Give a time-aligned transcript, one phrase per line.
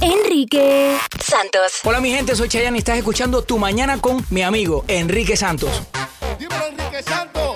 [0.00, 1.80] Enrique Santos.
[1.84, 5.82] Hola mi gente, soy Chayanne y estás escuchando Tu Mañana con mi amigo Enrique Santos.
[6.38, 7.49] Dímelo, Enrique Santos.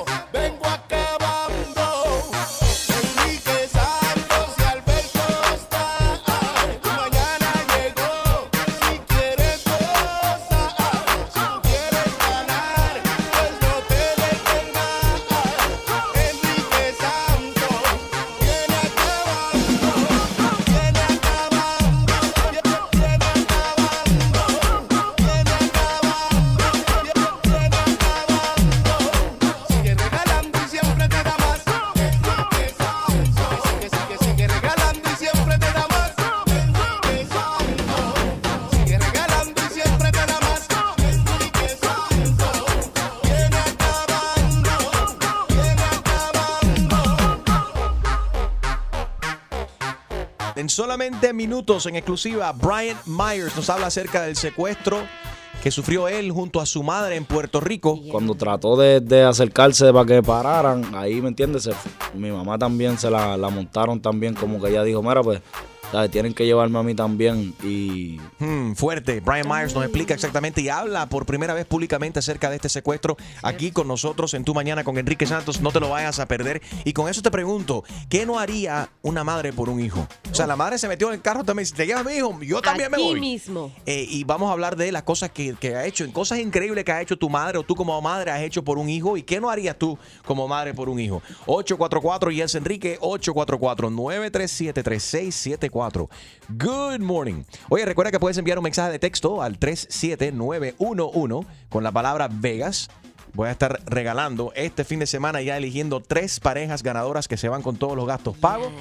[51.04, 55.02] Solamente minutos, en exclusiva, Brian Myers nos habla acerca del secuestro
[55.62, 58.00] que sufrió él junto a su madre en Puerto Rico.
[58.10, 61.68] Cuando trató de, acercarse para que pararan, ahí, ¿me entiendes?
[62.14, 65.42] Mi mamá también se la, la montaron también, como que ella dijo, mira, pues,
[65.92, 66.10] ¿sabes?
[66.10, 67.54] tienen que llevarme a mí también.
[67.62, 69.20] Y Hmm, fuerte.
[69.20, 73.16] Brian Myers nos explica exactamente y habla por primera vez públicamente acerca de este secuestro
[73.42, 75.60] aquí con nosotros en Tu Mañana con Enrique Santos.
[75.60, 76.62] No te lo vayas a perder.
[76.84, 80.06] Y con eso te pregunto, ¿qué no haría una madre por un hijo?
[80.30, 81.66] O sea, la madre se metió en el carro también.
[81.66, 83.20] Si te llevas a mi hijo, yo también me Aquí voy.
[83.20, 83.72] mismo.
[83.86, 86.84] Eh, y vamos a hablar de las cosas que, que ha hecho, en cosas increíbles
[86.84, 89.22] que ha hecho tu madre o tú como madre has hecho por un hijo y
[89.22, 91.22] qué no harías tú como madre por un hijo.
[91.46, 92.98] 844 y es Enrique
[95.90, 96.08] 844-937-3674.
[96.48, 97.44] Good morning.
[97.68, 102.90] Oye, recuerda que puedes enviar un mensaje de texto al 37911 con la palabra Vegas.
[103.32, 107.48] Voy a estar regalando este fin de semana ya eligiendo tres parejas ganadoras que se
[107.48, 108.72] van con todos los gastos pagos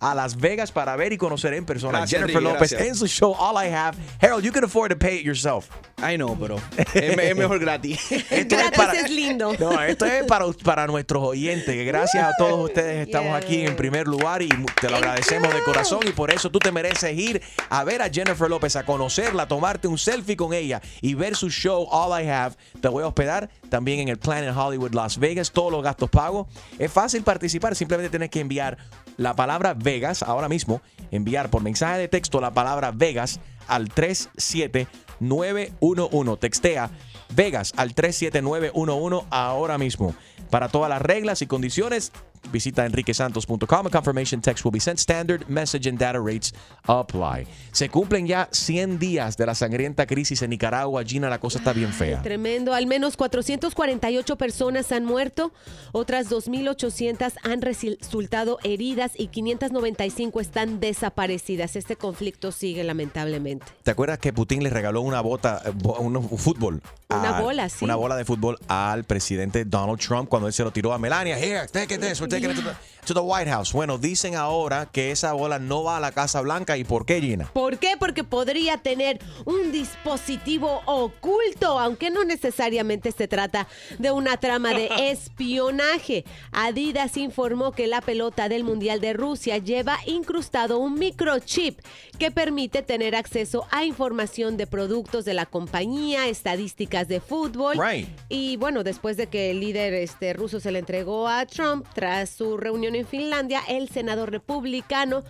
[0.00, 2.88] a Las Vegas para ver y conocer en persona a Gracias, Jennifer Enrique, López gracias.
[2.88, 3.96] en su show All I Have.
[4.20, 5.66] Harold, you can afford to pay it yourself.
[6.00, 6.56] I know, pero
[6.94, 8.00] es, me- es mejor gratis.
[8.30, 9.52] Esto es para- es lindo.
[9.58, 11.74] No, esto es para, para nuestros oyentes.
[11.74, 14.48] que Gracias a todos ustedes estamos aquí en primer lugar y
[14.80, 18.08] te lo agradecemos de corazón y por eso tú te mereces ir a ver a
[18.08, 22.28] Jennifer López, a conocerla, tomarte un selfie con ella y ver su show All I
[22.28, 22.54] Have.
[22.80, 26.46] Te voy a hospedar también en el Planet Hollywood Las Vegas, todos los gastos pagos.
[26.78, 28.78] Es fácil participar, simplemente tienes que enviar
[29.18, 30.80] la palabra Vegas ahora mismo,
[31.10, 36.38] enviar por mensaje de texto la palabra Vegas al 37911.
[36.40, 36.90] Textea
[37.34, 40.14] Vegas al 37911 ahora mismo.
[40.50, 42.10] Para todas las reglas y condiciones,
[42.52, 43.86] visita enriquesantos.com.
[43.86, 44.98] A confirmation text will be sent.
[44.98, 46.52] Standard message and data rates
[46.84, 47.46] apply.
[47.72, 51.04] Se cumplen ya 100 días de la sangrienta crisis en Nicaragua.
[51.04, 52.22] Gina, la cosa está bien fea.
[52.22, 52.74] Tremendo.
[52.74, 55.52] Al menos 448 personas han muerto,
[55.92, 61.76] otras 2.800 han resultado heridas y 595 están desaparecidas.
[61.76, 63.66] Este conflicto sigue lamentablemente.
[63.82, 66.82] ¿Te acuerdas que Putin le regaló una bota, eh, un fútbol?
[67.10, 67.84] Una bola, sí.
[67.84, 71.38] Una bola de fútbol al presidente Donald Trump cuando él se lo tiró a Melania.
[71.38, 73.72] Here, take it this, Porto to the, White House.
[73.72, 76.76] Bueno, dicen ahora que esa bola no va a la Casa Blanca.
[76.76, 77.50] ¿Y por qué, Gina?
[77.52, 77.94] ¿Por qué?
[77.98, 83.66] Porque podría tener un dispositivo oculto, aunque no necesariamente se trata
[83.98, 86.24] de una trama de espionaje.
[86.52, 91.80] Adidas informó que la pelota del Mundial de Rusia lleva incrustado un microchip
[92.18, 97.78] que permite tener acceso a información de productos de la compañía, estadísticas de fútbol.
[97.78, 98.08] Right.
[98.28, 102.30] Y bueno, después de que el líder este, ruso se le entregó a Trump tras
[102.30, 105.24] su reunión en Finlandia, el senador republicano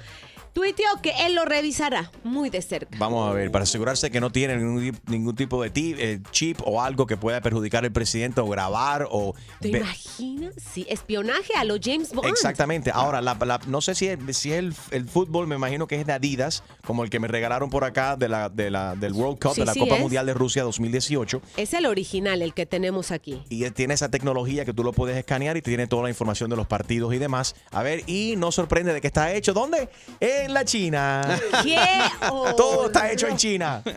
[0.59, 2.99] tuiteó que él lo revisará muy de cerca.
[2.99, 6.83] Vamos a ver, para asegurarse que no tiene ningún, ningún tipo de eh, chip o
[6.83, 9.35] algo que pueda perjudicar al presidente o grabar o...
[9.61, 10.55] ¿Te ve- imaginas?
[10.73, 12.29] Sí, espionaje a los James Bond.
[12.29, 12.91] Exactamente.
[12.93, 16.01] Ahora, la- la- no sé si, es, si es el, el fútbol, me imagino que
[16.01, 19.13] es de Adidas, como el que me regalaron por acá de la, de la, del
[19.13, 20.01] World Cup, Sí, de la sí Copa es.
[20.01, 21.41] Mundial de Rusia 2018.
[21.57, 23.41] Es el original, el que tenemos aquí.
[23.49, 26.51] Y él tiene esa tecnología que tú lo puedes escanear y tiene toda la información
[26.51, 27.55] de los partidos y demás.
[27.71, 29.53] A ver, y no sorprende de que está hecho.
[29.53, 29.89] ¿Dónde?
[30.19, 31.38] En la China.
[31.62, 31.76] ¿Qué?
[32.56, 33.83] Todo está hecho en China.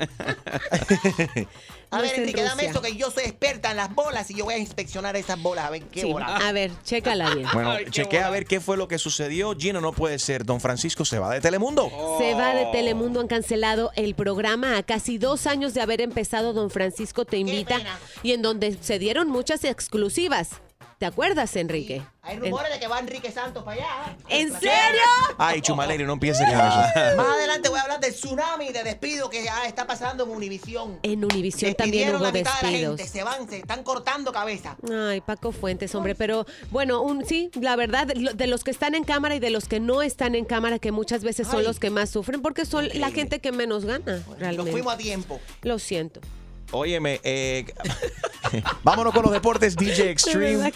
[1.93, 4.35] A No ver, en Enrique, dame esto que yo soy experta en las bolas y
[4.35, 6.41] yo voy a inspeccionar esas bolas a ver qué Sí, bolas.
[6.41, 7.49] A ver, chécala bien.
[7.51, 9.53] Bueno, chequea a ver qué fue lo que sucedió.
[9.57, 10.45] Gina, no puede ser.
[10.45, 11.91] Don Francisco se va de Telemundo.
[12.17, 16.53] Se va de Telemundo, han cancelado el programa a casi dos años de haber empezado
[16.53, 17.81] Don Francisco Te Invita
[18.23, 20.61] y en donde se dieron muchas exclusivas.
[21.01, 22.03] ¿Te acuerdas, Enrique?
[22.21, 24.15] Hay rumores de que va Enrique Santos para allá.
[24.29, 25.01] ¿En serio?
[25.39, 26.59] Ay, Chumaleri, no empieces con eso.
[27.17, 30.99] Más adelante voy a hablar del tsunami de despido que ya está pasando en Univisión.
[31.01, 32.97] En Univisión también hubo la mitad de la despidos.
[32.99, 34.77] gente, se van, se están cortando cabeza.
[34.93, 38.69] Ay, Paco Fuentes, hombre, pero bueno, un, sí, la verdad, de lo- de los que
[38.69, 41.61] están en cámara y de los que no están en cámara, que muchas veces son
[41.61, 41.65] Ay.
[41.65, 44.71] los que más sufren, porque son la gente que menos gana, Nos realmente.
[44.71, 45.39] fuimos a tiempo.
[45.63, 46.21] Lo siento.
[46.71, 47.65] Óyeme, eh,
[48.83, 50.71] vámonos con los deportes DJ Extreme.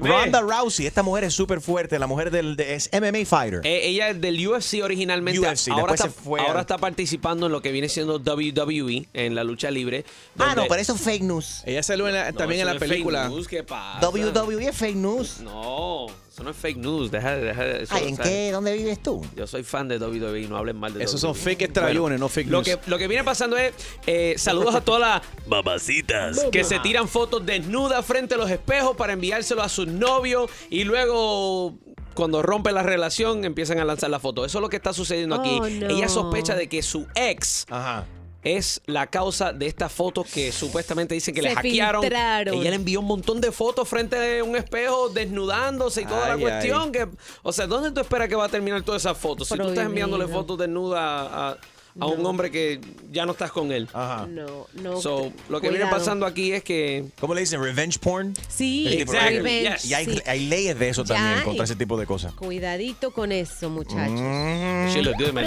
[0.00, 3.60] Ronda Rousey, esta mujer es súper fuerte, la mujer del de- es MMA fighter.
[3.64, 5.40] Eh, ella es del UFC originalmente.
[5.40, 9.08] UFC, ahora, está, se fue ahora al- está participando en lo que viene siendo WWE,
[9.12, 10.04] en la lucha libre.
[10.38, 11.62] Ah, no, pero eso es fake news.
[11.66, 13.28] Ella salió en la- No, también en la no es fake película.
[13.28, 14.06] news, ¿Qué pasa?
[14.08, 15.40] WWE es fake news.
[15.40, 16.06] No,
[16.36, 17.10] eso no es fake news.
[17.10, 17.94] Deja, deja eso.
[17.94, 18.50] Ay, ¿en o sea, qué?
[18.52, 19.24] ¿Dónde vives tú?
[19.34, 21.34] Yo soy fan de WWE, no hablen mal de Esos WWE.
[21.34, 22.76] son fake extrayones, no fake lo news.
[22.76, 23.72] que, lo que viene pasando es
[24.06, 28.94] eh, saludos a todas las babacitas que se tiran fotos desnudas frente a los espejos
[28.98, 31.78] para enviárselo a sus novios y luego
[32.12, 34.44] cuando rompe la relación empiezan a lanzar la foto.
[34.44, 35.58] Eso es lo que está sucediendo aquí.
[35.58, 35.88] Oh, no.
[35.88, 38.04] Ella sospecha de que su ex Ajá.
[38.46, 42.02] Es la causa de estas fotos que supuestamente dicen que le hackearon.
[42.02, 42.54] filtraron.
[42.54, 46.32] Ella le envió un montón de fotos frente a un espejo desnudándose y toda Ay,
[46.32, 46.92] la cuestión.
[46.92, 47.08] Que,
[47.42, 49.48] o sea, ¿dónde tú esperas que va a terminar todas esas fotos?
[49.48, 51.58] Si tú estás enviándole fotos desnudas a,
[52.00, 53.88] a un hombre que ya no estás con él.
[53.92, 54.26] Ajá.
[54.26, 55.00] No, no.
[55.00, 57.62] So, lo que viene pasando aquí es que ¿Cómo le dicen?
[57.62, 58.34] Revenge porn.
[58.48, 59.84] Sí, Exactly, revenge, yes.
[59.86, 60.22] Y hay, sí.
[60.26, 61.44] hay leyes de eso Ya también hay.
[61.44, 62.32] contra ese tipo de cosas.
[62.34, 64.20] Cuidadito con eso, muchachos.
[64.20, 64.88] Mm.
[64.92, 65.46] she look good, man.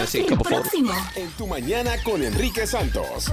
[1.16, 3.32] En tu mañana con Enrique Santos.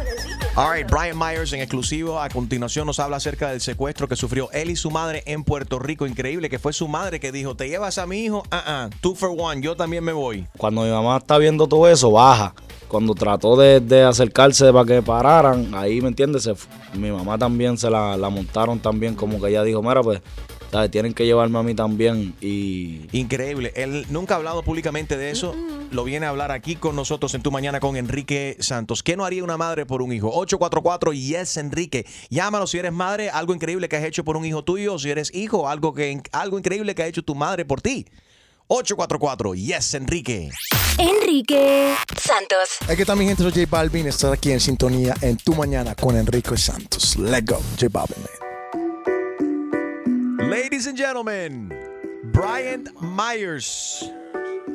[0.55, 2.21] All right, Brian Myers en exclusivo.
[2.21, 5.79] A continuación nos habla acerca del secuestro que sufrió él y su madre en Puerto
[5.79, 6.07] Rico.
[6.07, 9.15] Increíble que fue su madre que dijo, te llevas a mi hijo, ah, ah, two
[9.15, 10.47] for one, yo también me voy.
[10.59, 12.55] Cuando mi mamá está viendo todo eso, baja.
[12.89, 16.45] Cuando trató de, de acercarse para que pararan, ahí, ¿me entiendes?
[16.45, 16.55] Se
[16.95, 20.21] mi mamá también se la, la montaron también, como que ella dijo, mira, pues,
[20.71, 20.91] ¿sabes?
[20.91, 22.35] tienen que llevarme a mí también.
[22.41, 23.73] Y Increíble.
[23.77, 25.55] Él nunca ha hablado públicamente de eso.
[25.91, 29.03] Lo viene a hablar aquí con nosotros en tu mañana con Enrique Santos.
[29.03, 30.29] ¿Qué no haría una madre por un hijo?
[30.29, 32.07] 844 Yes Enrique.
[32.31, 35.11] Llámalo si eres madre, algo increíble que has hecho por un hijo tuyo, o si
[35.11, 38.07] eres hijo, algo que algo increíble que ha hecho tu madre por ti.
[38.69, 40.51] 844 Yes Enrique.
[40.99, 42.79] Enrique Santos.
[42.89, 44.09] Aquí está mi gente, soy J Balvin.
[44.09, 47.17] Estás aquí en sintonía en Tu Mañana con Enrique Santos.
[47.17, 48.17] Let's go, J Balvin.
[50.35, 50.51] man.
[50.51, 51.73] Ladies and gentlemen,
[52.33, 54.11] Brian Myers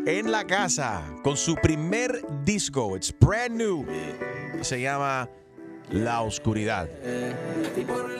[0.05, 2.95] en la casa con su primer disco.
[2.95, 3.85] It's brand new.
[4.61, 5.27] Se llama
[5.89, 6.87] La Oscuridad.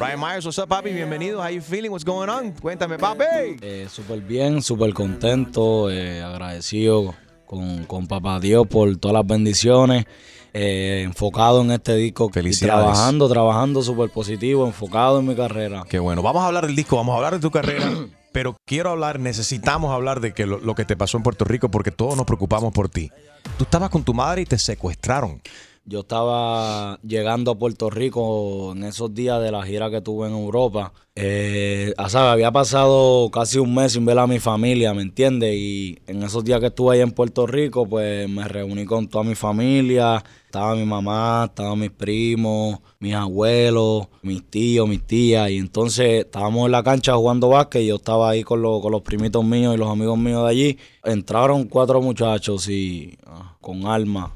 [0.01, 0.91] Brian Myers, what's up, papi?
[0.91, 1.41] Bienvenido.
[1.43, 1.91] How you feeling?
[1.91, 2.53] What's going on?
[2.53, 3.23] Cuéntame, papi.
[3.61, 7.13] eh, súper bien, súper contento, eh, agradecido
[7.45, 10.05] con, con papá Dios por todas las bendiciones.
[10.53, 12.83] eh, enfocado en este disco y Felicidades.
[12.83, 15.83] trabajando, trabajando súper positivo, enfocado en mi carrera.
[15.87, 16.21] Qué bueno.
[16.21, 17.89] Vamos a hablar del disco, vamos a hablar de tu carrera.
[18.33, 21.69] Pero quiero hablar, necesitamos hablar de que lo, lo que te pasó en Puerto Rico
[21.69, 23.09] porque todos nos preocupamos por ti.
[23.57, 25.41] Tú estabas con tu madre y te secuestraron.
[25.83, 30.33] Yo estaba llegando a Puerto Rico en esos días de la gira que tuve en
[30.33, 30.93] Europa.
[31.15, 32.31] Eh, ¿sabes?
[32.33, 35.53] Había pasado casi un mes sin ver a mi familia, ¿me entiendes?
[35.55, 39.23] Y en esos días que estuve ahí en Puerto Rico, pues me reuní con toda
[39.23, 40.23] mi familia.
[40.45, 45.49] Estaba mi mamá, estaban mis primos, mis abuelos, mis tíos, mis tías.
[45.49, 48.91] Y entonces estábamos en la cancha jugando básquet y yo estaba ahí con, los- con
[48.91, 50.77] los primitos míos y los amigos míos de allí.
[51.03, 54.31] Entraron cuatro muchachos y ah, con armas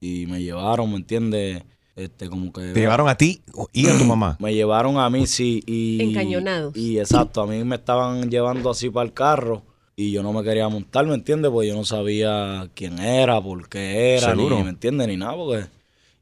[0.00, 1.62] y me llevaron, ¿me entiendes?
[1.94, 2.72] Este, como que...
[2.72, 3.40] Te llevaron a ti
[3.72, 4.36] y a tu mamá.
[4.40, 6.02] Me llevaron a mí, sí, y...
[6.02, 6.76] Encañonados.
[6.76, 9.62] Y exacto, a mí me estaban llevando así para el carro
[9.96, 11.50] y yo no me quería montar, ¿me entiendes?
[11.50, 14.44] Porque yo no sabía quién era, por qué era, ni.
[14.50, 15.08] ¿me entiendes?
[15.08, 15.64] Ni nada, porque...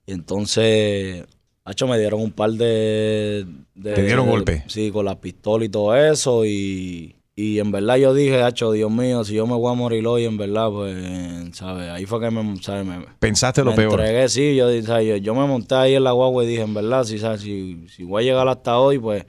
[0.06, 1.24] Y entonces,
[1.64, 3.44] hacho, me dieron un par de...
[3.74, 4.64] de- Te dieron de- golpe.
[4.68, 7.16] Sí, con la pistola y todo eso y...
[7.36, 10.24] Y en verdad yo dije, hacho, Dios mío, si yo me voy a morir hoy,
[10.24, 11.90] en verdad, pues, ¿sabes?
[11.90, 12.86] Ahí fue que me, ¿sabes?
[12.86, 13.98] me, Pensaste lo peor.
[14.00, 15.08] entregué, sí, yo, ¿sabes?
[15.08, 17.40] yo, yo me monté ahí en la guagua y dije, en verdad, si, ¿sabes?
[17.40, 19.26] si, si voy a llegar hasta hoy, pues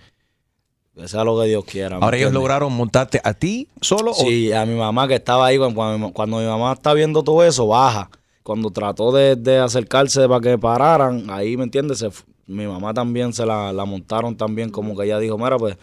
[0.96, 1.98] que sea lo que Dios quiera.
[2.00, 2.42] ¿me Ahora ellos entiendes?
[2.42, 6.38] lograron montarte a ti solo o Sí, a mi mamá que estaba ahí, cuando, cuando
[6.38, 8.10] mi- mamá está viendo todo eso, baja.
[8.44, 11.98] Cuando trató de, de acercarse para que pararan, ahí, ¿me entiendes?
[12.00, 12.10] Se
[12.48, 15.76] mi mamá también se la, la montaron también, como que ella dijo, mira, pues,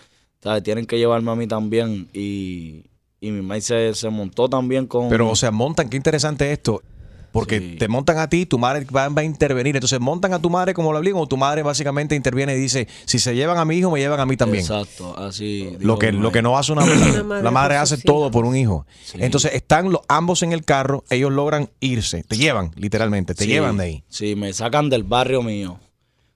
[0.43, 0.63] ¿sabes?
[0.63, 2.09] tienen que llevarme a mí también.
[2.13, 2.85] Y,
[3.21, 5.09] y mi mamá se, se montó también con...
[5.09, 6.83] Pero, o sea, montan, qué interesante esto.
[7.31, 7.77] Porque Sí.
[7.79, 9.75] te montan a ti, tu madre va, va a intervenir.
[9.75, 12.89] Entonces, montan a tu madre como lo obligan, o tu madre básicamente interviene y dice:
[13.07, 14.63] Si se llevan a mi hijo, me llevan a mí también.
[14.63, 15.75] Exacto, así.
[15.81, 18.55] Lo que, lo que no hace una Una madre La madre hace todo por un
[18.55, 18.85] hijo.
[19.03, 19.17] Sí.
[19.19, 22.23] Entonces, están los, ambos en el carro, ellos logran irse.
[22.23, 24.05] Te llevan, literalmente, te Sí, llevan de ahí.
[24.11, 25.79] Sí, me sacan del barrio mío.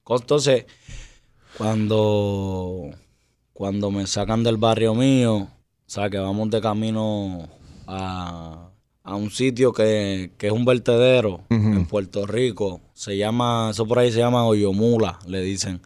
[0.09, 0.65] Entonces,
[1.59, 2.91] cuando
[3.57, 5.49] cuando me sacan del barrio mío, o
[5.87, 7.49] sea, que vamos de camino
[7.87, 8.69] a,
[9.03, 12.83] a un sitio que, que es un vertedero en Puerto Rico.
[12.93, 15.81] Se llama, eso por ahí se llama Oyomula, le dicen.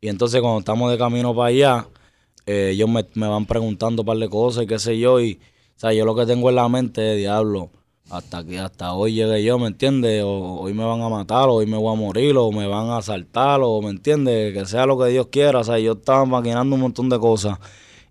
[0.00, 1.88] Y entonces cuando estamos de camino para allá,
[2.46, 5.20] eh, ellos me, me van preguntando un par de cosas y qué sé yo.
[5.20, 5.40] Y,
[5.76, 7.72] o sea, yo lo que tengo en la mente es, diablo,
[8.10, 10.22] hasta que hasta hoy llegué yo, ¿me entiendes?
[10.24, 12.88] O hoy me van a matar, o hoy me voy a morir, o me van
[12.88, 14.52] a asaltar, o, ¿me entiendes?
[14.52, 15.60] Que sea lo que Dios quiera.
[15.60, 17.58] O sea, yo estaba maquinando un montón de cosas.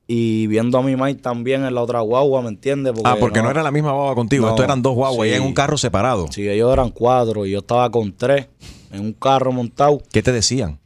[0.07, 2.93] Y viendo a mi Mike también en la otra guagua, ¿me entiendes?
[3.03, 4.45] Ah, porque no, era la misma guagua contigo.
[4.45, 6.27] No, Esto eran dos guaguas y en un carro separado.
[6.31, 8.47] Sí, ellos eran cuatro y yo estaba con tres
[8.91, 10.01] en un carro montado.
[10.11, 10.79] ¿Qué te decían?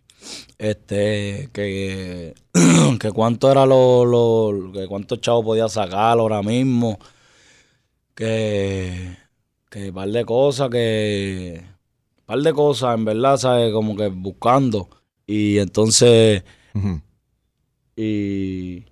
[0.58, 2.34] Este, que,
[3.00, 7.00] que cuánto era lo, lo, que cuántos chavos podía sacar ahora mismo.
[8.15, 9.17] Que,
[9.70, 11.63] que par de cosas, que,
[12.25, 13.74] par de cosas, en verdad, ¿sabes?
[13.74, 14.89] Como que buscando.
[15.25, 16.43] Y entonces,
[17.96, 18.86] y,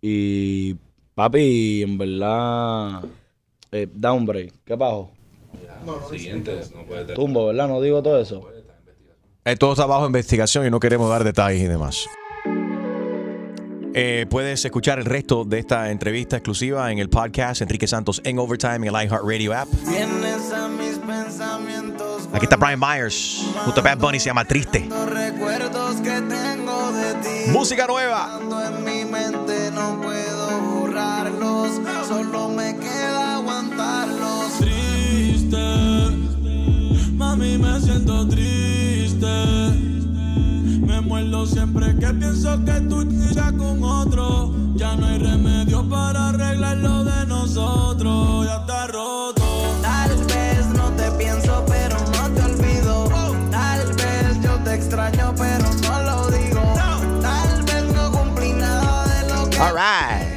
[0.00, 0.74] y,
[1.14, 3.04] papi, en verdad,
[3.70, 5.10] eh, down break, ¿qué pasó?
[6.10, 7.16] Siguiente, no puede tener.
[7.16, 7.68] Tumbo, ¿verdad?
[7.68, 8.48] No digo todo eso.
[9.44, 12.06] Eh, todo está bajo investigación y no queremos dar detalles y demás.
[13.94, 18.38] Eh, puedes escuchar el resto de esta entrevista exclusiva en el podcast Enrique Santos en
[18.38, 19.68] Overtime en el iHeartRadio app.
[19.86, 24.86] Vienes a mis pensamientos Aquí está Brian Myers, junto a Bad Bunny, se llama Triste.
[24.88, 27.50] los recuerdos que tengo de ti.
[27.50, 28.40] Música nueva.
[28.40, 34.58] En mi mente no puedo borrarlos, solo me queda aguantarlos.
[34.60, 35.56] Triste,
[37.12, 39.91] mami me siento triste.
[40.86, 44.52] Me muerdo siempre que pienso que tú ya con otro.
[44.74, 48.46] Ya no hay remedio para arreglar lo de nosotros.
[48.46, 49.42] Ya está roto.
[49.80, 53.08] Tal vez no te pienso, pero no te olvido.
[53.50, 56.62] Tal vez yo te extraño, pero no lo digo.
[57.20, 59.58] Tal vez no cumplí nada de lo que.
[59.58, 60.22] Alright.
[60.22, 60.31] Tal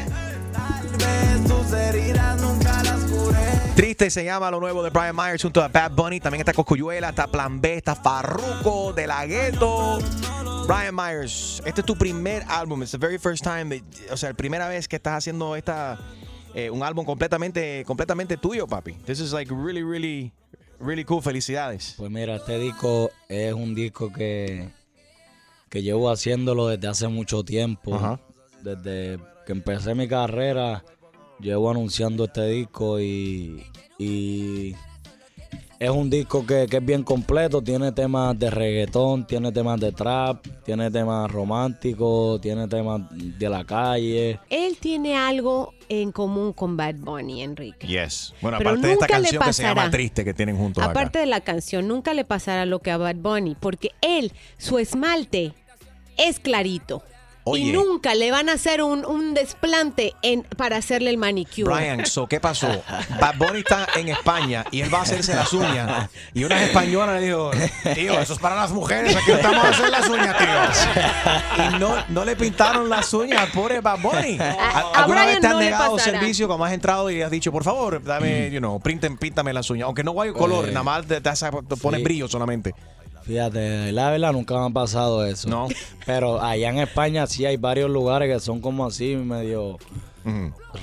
[3.95, 6.19] Triste se llama lo nuevo de Brian Myers junto a Bad Bunny.
[6.19, 9.99] También está Coscuyuela, está Plan B, está Farruko, De La Ghetto.
[10.67, 12.81] Brian Myers, este es tu primer álbum.
[12.81, 15.97] It's the very first time, that- o sea, la primera vez que estás haciendo esta
[16.53, 18.93] eh, un álbum completamente completamente tuyo, papi.
[19.05, 20.33] This is like really really
[20.81, 21.21] really cool.
[21.21, 21.93] Felicidades.
[21.95, 24.71] Pues mira, este disco es un disco que,
[25.69, 28.19] que llevo haciéndolo desde hace mucho tiempo.
[28.61, 30.83] Desde que empecé mi carrera,
[31.39, 33.63] llevo anunciando este disco y,
[33.97, 34.75] y
[35.79, 37.61] es un disco que, que es bien completo.
[37.61, 43.63] Tiene temas de reggaetón, tiene temas de trap, tiene temas románticos, tiene temas de la
[43.65, 44.39] calle.
[44.49, 47.87] Él tiene algo en común con Bad Bunny, Enrique.
[47.87, 48.33] Yes.
[48.41, 49.91] Bueno, Pero aparte de esta nunca le canción que se llama pasará.
[49.91, 50.91] Triste que tienen juntos acá.
[50.91, 54.79] Aparte de la canción, nunca le pasará lo que a Bad Bunny, porque él, su
[54.79, 55.53] esmalte
[56.17, 57.03] es clarito.
[57.47, 57.61] Oye.
[57.65, 61.73] Y nunca le van a hacer un, un desplante en, para hacerle el manicure.
[61.73, 62.67] Brian, so, ¿qué pasó?
[63.21, 66.09] Bad Bunny está en España y él va a hacerse las uñas.
[66.33, 67.51] Y unas españolas le dijo,
[67.93, 71.65] tío, eso es para las mujeres, aquí no estamos a hacer las uñas, tío.
[71.65, 74.39] Y no, no le pintaron las uñas al pobre Bad Bunny.
[74.39, 77.63] a ¿Alguna vez te han no negado servicio como has entrado y has dicho, por
[77.63, 79.85] favor, dame, you know, píntame las uñas?
[79.85, 82.03] Aunque no vaya color, nada más te, te hace- te pones sí.
[82.03, 82.73] brillo solamente.
[83.25, 85.49] Fíjate, la verdad nunca me ha pasado eso.
[85.49, 85.67] No.
[86.05, 89.77] Pero allá en España sí hay varios lugares que son como así, medio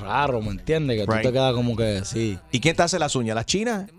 [0.00, 0.96] raros, ¿me entiendes?
[0.98, 1.22] Que Right.
[1.22, 2.38] tú te quedas como que sí.
[2.52, 3.34] ¿Y quién te hace las uñas?
[3.34, 3.90] ¿Las chinas?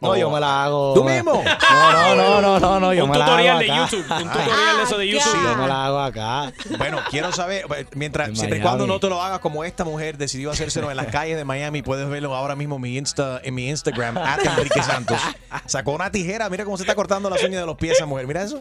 [0.00, 0.94] No, yo me la hago.
[0.94, 1.42] ¿Tú mismo?
[1.70, 3.88] No, no, no, no, no, no yo un me la tutorial hago de acá.
[3.90, 4.10] YouTube.
[4.10, 5.22] Un tutorial de eso de YouTube.
[5.32, 6.52] Sí, yo me la hago acá.
[6.78, 9.84] Bueno, quiero saber, eh, mientras, En siempre y cuando no te lo hagas como esta
[9.84, 13.40] mujer decidió hacérselo en las calles de Miami, puedes verlo ahora mismo en mi, Insta,
[13.44, 15.20] en mi Instagram, at Enrique Santos.
[15.66, 18.26] Sacó una tijera, mira cómo se está cortando las uñas de los pies esa mujer,
[18.26, 18.58] mira eso.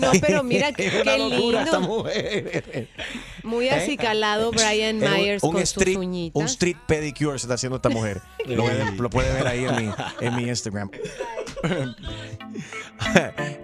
[0.00, 1.96] No, pero mira Es qué, una qué locura esta lindo.
[1.96, 2.88] mujer.
[3.44, 6.40] Muy acicalado Brian Myers un, con street, sus uñitas.
[6.40, 8.20] un street pedicure se está haciendo esta mujer.
[8.46, 10.90] Lo, puede- lo puede ver ahí en mi, en mi Instagram.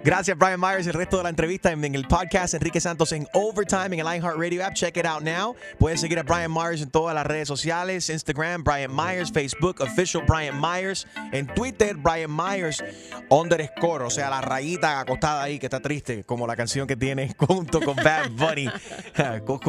[0.03, 0.87] Gracias, Brian Myers.
[0.87, 4.05] El resto de la entrevista en, en el podcast Enrique Santos en Overtime en el
[4.17, 4.73] iHeartRadio app.
[4.73, 5.55] Check it out now.
[5.77, 10.23] Puedes seguir a Brian Myers en todas las redes sociales: Instagram, Brian Myers, Facebook, Official
[10.27, 12.83] Brian Myers, en Twitter, Brian Myers,
[13.29, 17.33] underscore, o sea, la rayita acostada ahí que está triste, como la canción que tiene
[17.37, 18.69] junto con Bad Bunny.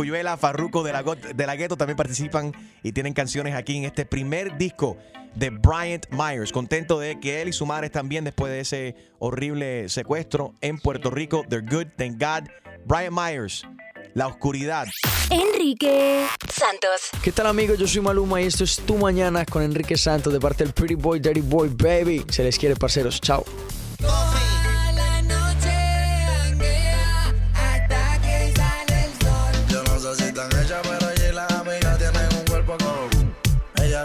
[0.01, 4.07] Coscuyuela, Farruko de la, de la Ghetto también participan y tienen canciones aquí en este
[4.07, 4.97] primer disco
[5.35, 6.53] de Bryant Myers.
[6.53, 10.79] Contento de que él y su madre están bien después de ese horrible secuestro en
[10.79, 11.45] Puerto Rico.
[11.51, 12.49] They're good, thank God.
[12.87, 13.63] Brian Myers,
[14.15, 14.87] La Oscuridad.
[15.29, 17.11] Enrique Santos.
[17.23, 17.79] ¿Qué tal amigos?
[17.79, 20.95] Yo soy Maluma y esto es Tu Mañana con Enrique Santos de parte del Pretty
[20.95, 22.25] Boy, Dirty Boy, Baby.
[22.31, 23.21] Se les quiere, parceros.
[23.21, 23.45] Chao.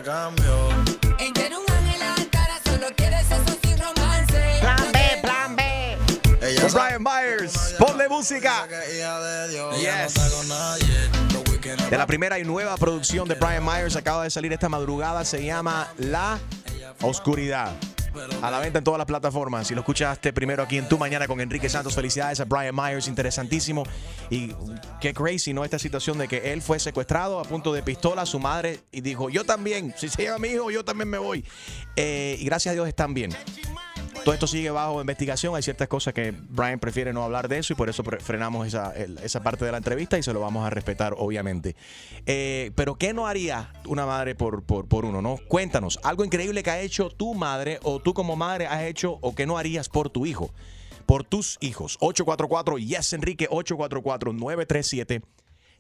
[0.05, 0.69] Cambió.
[1.19, 4.57] Ella era un ángel a la cara, solo quiere sexo sin romance.
[4.62, 5.97] Plan B, plan B.
[6.62, 7.75] Con Brian Myers.
[7.79, 8.67] Ponle música.
[9.79, 10.13] Yes.
[11.89, 15.25] De la primera y nueva producción de Brian Myers acaba de salir esta madrugada.
[15.25, 16.38] Se llama La
[17.01, 17.74] Oscuridad.
[18.41, 19.67] A la venta en todas las plataformas.
[19.67, 23.07] Si lo escuchaste primero aquí en Tu Mañana con Enrique Santos, felicidades a Brian Myers,
[23.07, 23.84] interesantísimo.
[24.29, 24.53] Y
[25.01, 25.63] qué crazy, ¿no?
[25.63, 29.29] Esta situación de que él fue secuestrado a punto de pistola su madre y dijo,
[29.29, 31.45] yo también, si se lleva mi hijo, yo también me voy.
[31.95, 33.31] Eh, y gracias a Dios están bien.
[34.25, 35.55] Todo esto sigue bajo investigación.
[35.55, 38.91] Hay ciertas cosas que Brian prefiere no hablar de eso y por eso frenamos esa,
[38.96, 41.75] esa parte de la entrevista y se lo vamos a respetar, obviamente.
[42.25, 45.22] Eh, pero, ¿qué no haría una madre por, por, por uno?
[45.22, 45.38] no?
[45.48, 49.36] Cuéntanos, algo increíble que ha hecho tu madre o tú como madre has hecho o
[49.36, 50.50] que no harías por tu hijo,
[51.05, 51.98] por tus hijos.
[52.00, 55.22] 844 Yes Enrique 844 937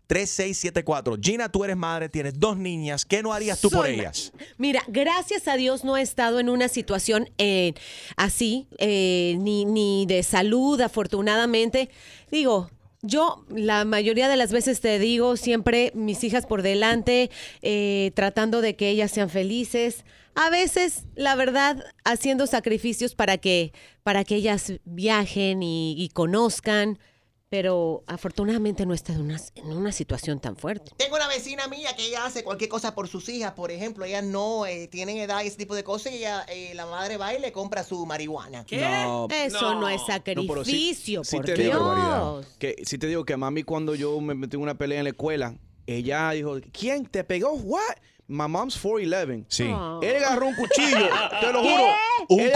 [0.07, 1.17] 3674.
[1.21, 3.05] Gina, tú eres madre, tienes dos niñas.
[3.05, 4.31] ¿Qué no harías tú por Soy ellas?
[4.57, 7.73] Mira, gracias a Dios no he estado en una situación eh,
[8.15, 11.89] así, eh, ni, ni de salud, afortunadamente.
[12.31, 12.69] Digo,
[13.01, 17.29] yo la mayoría de las veces te digo siempre mis hijas por delante,
[17.61, 20.05] eh, tratando de que ellas sean felices.
[20.33, 23.71] A veces, la verdad, haciendo sacrificios para que,
[24.03, 26.99] para que ellas viajen y, y conozcan.
[27.49, 30.91] Pero afortunadamente no estado en una, en una situación tan fuerte.
[30.97, 34.23] Tengo una vecina mía que ella hace cualquier cosa por sus hijas, por ejemplo, ellas
[34.23, 37.33] no eh, tienen edad y ese tipo de cosas y ella, eh, la madre va
[37.35, 38.65] y le compra su marihuana.
[38.71, 42.47] No, Eso no, es No, pero sí- sacrificio, sí por te digo Dios.
[42.57, 45.11] Que si te digo que mami cuando yo me metí en una pelea en la
[45.11, 47.51] escuela, ella dijo, ¿quién te pegó?
[47.53, 47.81] What?
[48.27, 49.45] My mom's 4'11.
[49.47, 49.63] Sí.
[49.63, 50.97] Él agarró un cuchillo,
[51.41, 51.69] te lo ¿Qué?
[51.69, 51.83] juro.
[52.29, 52.53] Un Ella-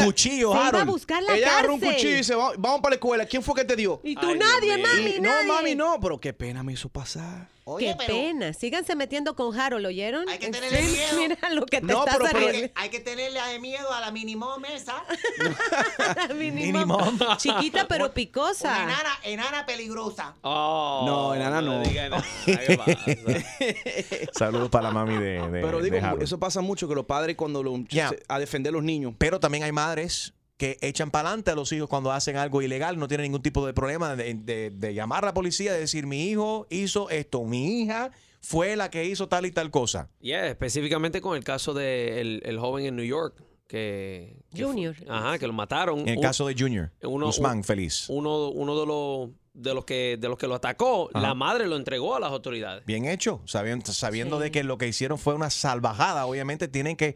[0.53, 0.87] Se a Harold.
[0.87, 3.25] buscar la Ella agarró un cuchillo y dice, "Va- vamos para la escuela.
[3.27, 3.99] ¿Quién fue que te dio?
[4.03, 5.45] Y tú nadie, mami, Y- nadie.
[5.47, 7.47] No, mami, no, pero qué pena me hizo pasar.
[7.77, 8.53] Qué pena.
[8.53, 10.27] Síganse metiendo con Harold, ¿oyeron?
[10.29, 11.17] Hay que tenerle miedo.
[11.17, 12.73] Mira lo que te No, estás pero- pero- arriesgando.
[12.75, 15.03] Hay que tenerle miedo a la minimum esa.
[16.35, 17.19] Minimum.
[17.37, 18.69] Chiquita pero picosa.
[18.71, 20.35] Una enana, enana peligrosa.
[20.43, 21.83] no, enana no.
[24.33, 26.23] Saludos para la mami de, de- Pero digo, de Harold.
[26.23, 29.13] eso pasa mucho que los padres cuando lo se- a defender a los niños.
[29.17, 32.99] Pero también hay madres que echan para adelante a los hijos cuando hacen algo ilegal,
[32.99, 36.05] no tienen ningún tipo de problema de, de- de llamar a la policía y decir,
[36.05, 40.09] mi hijo hizo esto, mi hija fue la que hizo tal y tal cosa.
[40.19, 43.41] Yeah, específicamente con el caso del el joven en New York.
[43.67, 44.95] Que, que fue- Junior.
[45.07, 45.99] ajá, que lo mataron.
[45.99, 48.05] En el Un- caso de Junior, uno- Guzmán, un- feliz.
[48.09, 51.25] Uno, uno de los de los que de los que lo atacó, Ajá.
[51.27, 52.83] la madre lo entregó a las autoridades.
[52.85, 54.43] Bien hecho, sabiendo, sabiendo Sí.
[54.43, 57.15] de que lo que hicieron fue una salvajada, obviamente tienen que,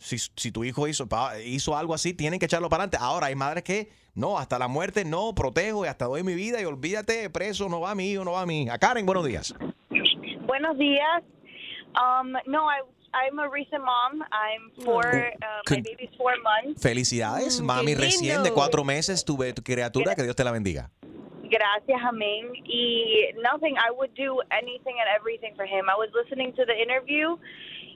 [0.00, 1.06] si, si tu hijo hizo,
[1.44, 3.04] hizo algo así, tienen que echarlo para adelante.
[3.04, 6.60] Ahora hay madres que, no, hasta la muerte no, protejo y hasta doy mi vida
[6.60, 8.78] y olvídate, preso, no va mi hijo, no va mi hija.
[8.78, 9.54] Karen, buenos días.
[10.46, 11.22] Buenos días.
[11.94, 12.80] Um, no, I,
[13.12, 14.22] I'm a recent mom.
[14.32, 15.04] I'm four.
[15.06, 16.80] Uh, my baby's four months.
[16.80, 20.90] Felicidades, Mm, mami recién de cuatro meses, tu criatura, que Dios te la bendiga.
[21.50, 22.52] Gracias, amén.
[22.64, 23.76] Y nothing.
[23.76, 25.90] I would do anything and everything for him.
[25.90, 27.36] I was listening to the interview.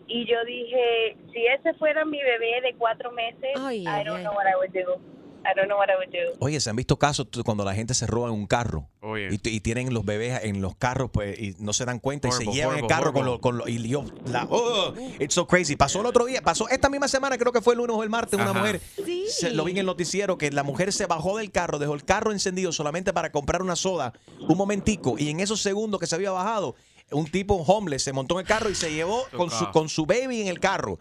[0.07, 4.19] Y yo dije, si ese fuera mi bebé de cuatro meses, Ay, I ay, don't
[4.19, 4.23] ay.
[4.25, 5.01] know what I would do.
[5.47, 6.39] I don't know what I would do.
[6.41, 8.89] Oye, se han visto casos cuando la gente se roba en un carro
[9.31, 12.45] y, tienen los bebés en los carros pues y no se dan cuenta y se
[12.47, 13.31] llevan el horrible, carro con horrible.
[13.33, 15.77] los con lo- y yo la oh, it's so crazy.
[15.77, 18.09] Pasó el otro día, pasó esta misma semana, creo que fue el lunes o el
[18.09, 18.59] martes, una Ajá.
[18.59, 19.27] mujer Sí.
[19.29, 22.05] se- lo vi en el noticiero que la mujer se bajó del carro, dejó el
[22.07, 24.15] carro encendido solamente para comprar una soda,
[24.49, 26.75] un momentico y en esos segundos que se había bajado
[27.11, 30.07] un tipo homeless se montó en el carro y se llevó con su, con su
[30.07, 30.99] baby en el carro.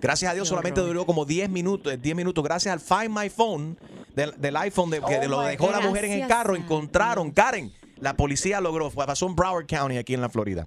[0.00, 2.42] Gracias a Dios solamente duró como 10 minutos, 10 minutos.
[2.42, 3.76] Gracias al Find My Phone
[4.14, 7.72] del, del iPhone de, que Oh lo dejó la mujer en el carro, encontraron, Karen.
[8.00, 10.66] La policía logró, fue- pasó en Broward County aquí en la Florida.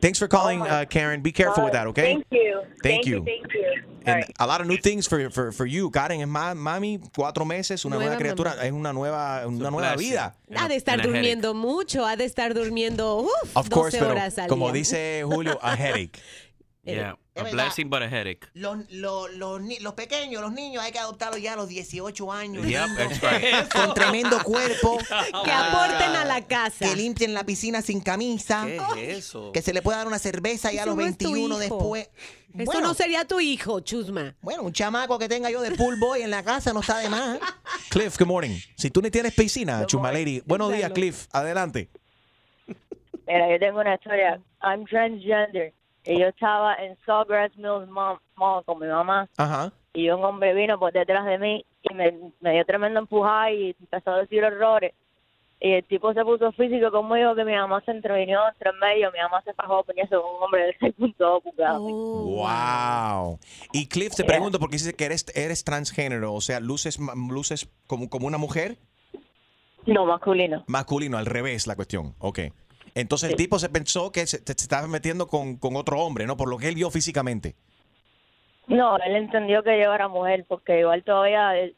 [0.00, 1.22] Thanks for calling, Oh uh, Karen.
[1.22, 2.14] Be careful with that, okay?
[2.14, 2.60] Thank you.
[2.82, 3.24] Thank you.
[3.24, 3.90] Thank you.
[4.06, 4.30] And right.
[4.38, 6.20] a lot of new things for, for, for you, Karen.
[6.20, 8.62] Es más, mami, cuatro meses, una nueva, Nueva criatura, mamá.
[8.66, 10.36] es una nueva, una nueva vida.
[10.54, 14.38] Ha de estar durmiendo mucho, ha de estar durmiendo uf, Of 12 course, pero horas
[14.38, 14.74] al como día.
[14.74, 16.10] dice Julio, a headache.
[16.84, 17.52] Yeah, Es a verdad.
[17.64, 18.40] blessing but a headache.
[18.52, 22.30] Los, los, los, ni- los pequeños, los niños, hay que adoptarlos ya a los 18
[22.32, 22.66] años.
[22.66, 22.88] Yep,
[23.22, 23.68] right.
[23.72, 24.98] Con tremendo cuerpo.
[25.44, 26.84] que aporten a la casa.
[26.86, 28.66] Que limpien la piscina sin camisa.
[28.94, 29.50] ¿Qué es eso?
[29.52, 31.58] Que se le pueda dar una cerveza ya a los no es tu 21 hijo.
[31.60, 32.08] después.
[32.54, 34.36] Eso bueno, no sería tu hijo, Chusma.
[34.40, 37.08] bueno, un chamaco que tenga yo de pool boy en la casa no está de
[37.08, 37.40] más.
[37.90, 38.56] Cliff, good morning.
[38.76, 40.40] Si tú ni tienes piscina, Chuma Lady.
[40.46, 41.26] Buenos días, Cliff.
[41.32, 41.88] Adelante.
[43.26, 44.40] Mira, yo tengo una historia.
[44.62, 45.72] I'm transgender.
[46.06, 49.28] Y yo estaba en Sawgrass Mills Mall, Mall con mi mamá.
[49.36, 49.72] Ajá.
[49.94, 53.74] Y un hombre vino por detrás de mí y me, me dio tremendo empujada y
[53.80, 54.92] empezó a decir horrores.
[55.60, 59.10] Y el tipo se puso físico conmigo que mi mamá se intervino entre en medio,
[59.12, 61.78] mi mamá se fajó con un hombre de 6.2 pulgadas.
[61.78, 63.38] Wow.
[63.72, 67.70] Y Cliff, te pregunto, porque dices que eres, eres transgénero, o sea, luces, ma- luces
[67.86, 68.76] como, como una mujer.
[69.86, 70.64] No, masculino.
[70.66, 72.14] Masculino, al revés la cuestión.
[72.18, 72.40] Ok.
[72.94, 76.36] Entonces el tipo se pensó que se, se estaba metiendo con, con otro hombre, ¿no?
[76.36, 77.56] Por lo que él vio físicamente.
[78.66, 81.76] No, él entendió que yo era mujer porque igual todavía el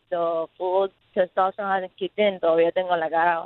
[0.57, 3.42] full testosterone in, todavía tengo la cara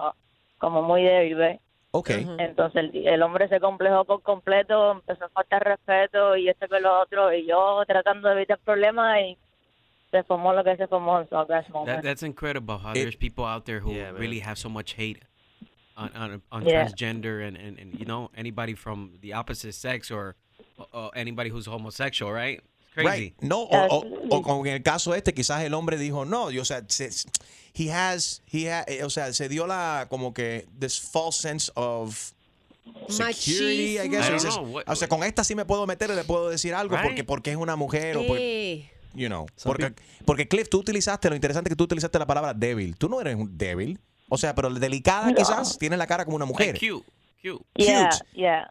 [0.59, 1.61] como muy débil, ¿ves?
[1.93, 2.11] Ok.
[2.11, 6.81] Entonces el, el hombre se complejó por completo, empezó a faltar respeto y esto que
[6.81, 9.39] lo otro, y yo tratando de evitar problemas y
[10.11, 11.25] se formó lo que se formó.
[11.29, 11.69] So that's
[12.03, 15.21] that's incredible how there's people out there who really have so much hate
[16.01, 16.87] on on, on Yeah.
[16.87, 20.35] transgender and, and, and you know anybody from the opposite sex or
[20.95, 22.59] uh, anybody who's homosexual, right?
[22.87, 23.09] It's crazy.
[23.09, 23.35] Right.
[23.43, 26.59] No, o, o- o como en el caso este, quizás el hombre dijo no, y,
[26.59, 27.11] o sea, se-
[27.75, 31.71] he has, he ha- eh, o sea, se dio la como que this false sense
[31.77, 32.33] of
[33.09, 34.31] security, I guess.
[34.31, 34.51] Machismo.
[34.51, 36.49] I don't know, what- o sea, con esta sí me puedo meter y le puedo
[36.51, 37.05] decir algo Right.
[37.07, 39.93] porque porque es una mujer o porque, you know, porque,
[40.25, 42.97] porque Cliff, tú utilizaste, lo interesante es que tú utilizaste la palabra débil.
[42.97, 43.99] Tú no eres un débil.
[44.31, 45.35] O sea, pero delicada No.
[45.35, 46.79] quizás, tienes la cara como una mujer.
[46.79, 47.05] cute,
[47.43, 47.63] cute.
[47.75, 48.25] Yeah, Cute.
[48.33, 48.71] yeah.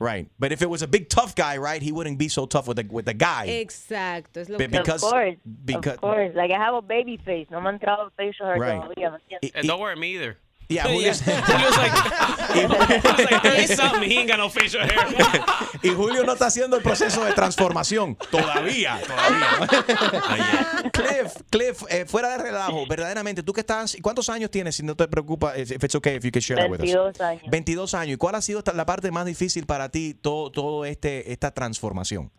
[0.00, 0.28] Right.
[0.38, 2.76] But if it was a big tough guy, right, he wouldn't be so tough with
[2.76, 3.48] the with the guy.
[3.48, 4.68] Exacto, es lo que...
[4.68, 6.34] because- of course, because- of course.
[6.36, 7.48] Like I have a baby face.
[7.50, 8.80] No me ha entrado el facial hair Right.
[8.80, 9.50] todavía, ¿me entiendes?
[9.56, 10.36] And don't worry, me either.
[10.68, 11.92] Yeah, Julio's like, Julio's like
[13.42, 14.02] 30 something.
[14.02, 15.42] He ain't got no facial hair.
[15.82, 18.16] Y Julio no está haciendo el proceso de transformación.
[18.30, 20.90] Todavía, todavía.
[20.92, 24.76] Cliff, Cliff, eh, fuera de relajo, verdaderamente, tú que estás, ¿cuántos años tienes?
[24.76, 26.92] Si no te preocupa, if if it's okay if you can share that with us.
[26.92, 27.42] 22 años.
[27.50, 28.14] 22 años.
[28.14, 32.30] ¿Y cuál ha sido la parte más difícil para ti, todo, todo este, esta transformación?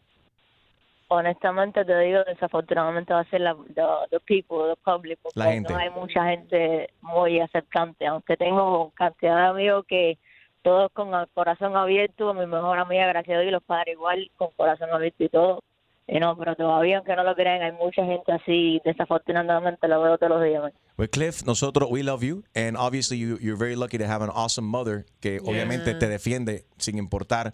[1.10, 5.52] Honestamente te digo, desafortunadamente va a ser la the, the people, the public, porque La
[5.52, 5.74] gente.
[5.74, 10.18] no hay mucha gente muy aceptante, aunque tengo cantidad de amigos que
[10.62, 14.30] todos con el corazón abierto, mi mejor amiga, gracias a Dios, y los padres igual,
[14.38, 15.64] con corazón abierto y todo.
[16.12, 20.18] Y no, pero todavía, aunque no lo crean, hay mucha gente así, desafortunadamente lo veo
[20.18, 20.74] todos los días.
[20.98, 22.44] Well, Cliff, nosotros, we love you.
[22.56, 26.66] And obviously, you, you're very lucky to have an awesome mother que obviamente te defiende
[26.78, 27.54] sin importar.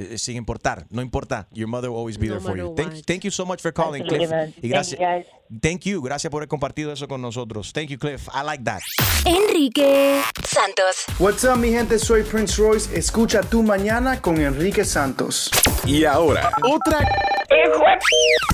[0.00, 1.48] Eh, Sin importar, no importa.
[1.52, 2.74] Your mother will always be No there for you.
[3.06, 4.22] Thank, you so much for calling, Cliff.
[4.22, 5.26] Y Thank you, gracias,
[5.60, 7.72] thank you, gracias por haber compartido eso con nosotros.
[7.72, 8.28] Thank you, Cliff.
[8.34, 8.80] I like that.
[9.24, 11.04] Enrique Santos.
[11.18, 11.98] What's up, mi gente?
[11.98, 12.96] Soy Prince Royce.
[12.96, 15.50] Escucha tu mañana con Enrique Santos.
[15.84, 16.98] Y ahora, otra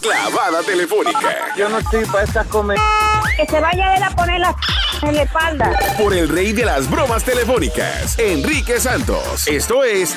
[0.00, 2.78] clavada telefónica Yo no estoy para esas comer.
[3.36, 4.56] Que se vaya a él a poner la
[5.02, 5.78] en la espalda.
[5.98, 9.46] por el rey de las bromas telefónicas, Enrique Santos.
[9.46, 10.16] Esto es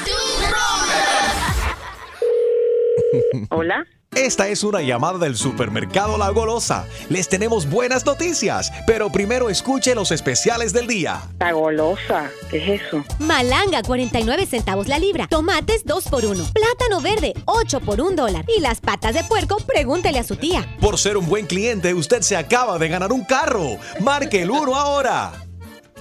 [3.50, 3.86] Hola.
[4.16, 6.88] Esta es una llamada del supermercado La Golosa.
[7.10, 11.22] Les tenemos buenas noticias, pero primero escuche los especiales del día.
[11.40, 13.04] La golosa, ¿qué es eso?
[13.20, 15.28] Malanga 49 centavos la libra.
[15.28, 16.44] Tomates 2 por 1.
[16.54, 18.46] Plátano verde 8 por 1 dólar.
[18.58, 20.68] Y las patas de puerco, pregúntele a su tía.
[20.82, 23.78] Por ser un buen cliente, usted se acaba de ganar un carro.
[24.02, 25.34] Marque el 1 ahora.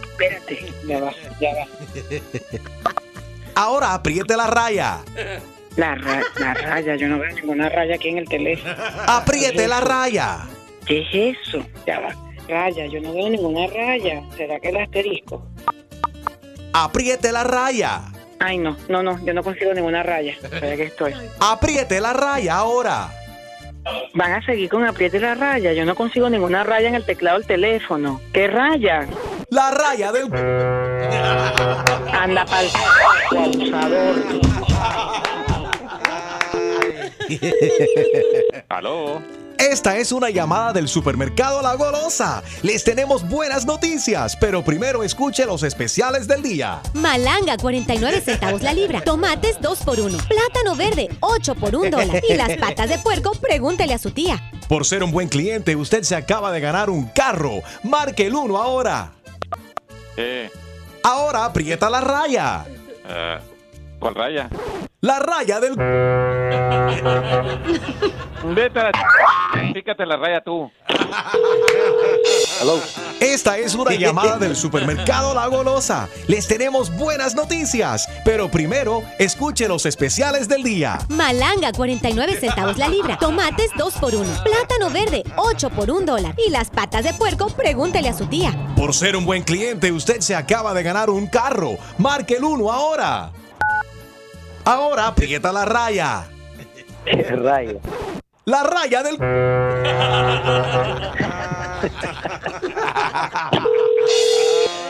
[0.03, 2.95] Espérate, ya va, ya va.
[3.55, 5.01] Ahora apriete la raya.
[5.79, 8.75] La, ra- la raya, yo no veo ninguna raya aquí en el teléfono.
[9.07, 10.41] Apriete la raya.
[10.85, 11.65] ¿Qué es eso?
[11.87, 12.09] Ya va.
[12.49, 14.23] Raya, yo no veo ninguna raya.
[14.37, 15.47] ¿Será que el asterisco?
[16.73, 18.01] Apriete la raya.
[18.41, 20.33] Ay, no, no, no, yo no consigo ninguna raya.
[20.43, 21.15] Espera que estoy.
[21.41, 23.09] Apriete la raya ahora.
[24.15, 25.73] Van a seguir con apriete la raya.
[25.73, 28.21] Yo no consigo ninguna raya en el teclado del teléfono.
[28.33, 29.07] ¿Qué raya?
[29.51, 30.25] La raya del...
[32.13, 32.69] Anda pa'l
[33.39, 35.28] abusador.
[38.69, 39.23] Aló.
[39.59, 42.45] Esta es una llamada del supermercado La Golosa.
[42.63, 46.81] Les tenemos buenas noticias, pero primero escuche los especiales del día.
[46.95, 49.01] Malanga 49 centavos la libra.
[49.03, 50.17] Tomates 2 por 1.
[50.29, 52.23] Plátano verde 8 por 1 dólar.
[52.29, 54.41] Y las patas de puerco, pregúntele a su tía.
[54.69, 57.61] Por ser un buen cliente, usted se acaba de ganar un carro.
[57.83, 59.13] Marque el 1 ahora.
[60.17, 60.51] Eh,
[61.03, 62.65] Ahora aprieta la raya.
[63.09, 63.39] eh,
[63.99, 64.49] ¿Cuál raya?
[65.01, 65.77] La raya del...
[68.55, 68.93] Vete a la...
[69.73, 70.71] Fíjate la raya tú.
[73.21, 76.09] Esta es una llamada del supermercado La Golosa.
[76.27, 80.99] Les tenemos buenas noticias, pero primero escuche los especiales del día.
[81.09, 83.19] Malanga 49 centavos la libra.
[83.19, 84.25] Tomates 2 por 1.
[84.45, 86.35] Plátano verde 8 por 1 dólar.
[86.47, 88.55] Y las patas de puerco, pregúntele a su tía.
[88.77, 91.77] Por ser un buen cliente, usted se acaba de ganar un carro.
[91.99, 93.31] Marque el 1 ahora.
[94.69, 96.29] Ahora aprieta la raya.
[97.07, 97.81] Raya.
[98.45, 99.17] La raya del...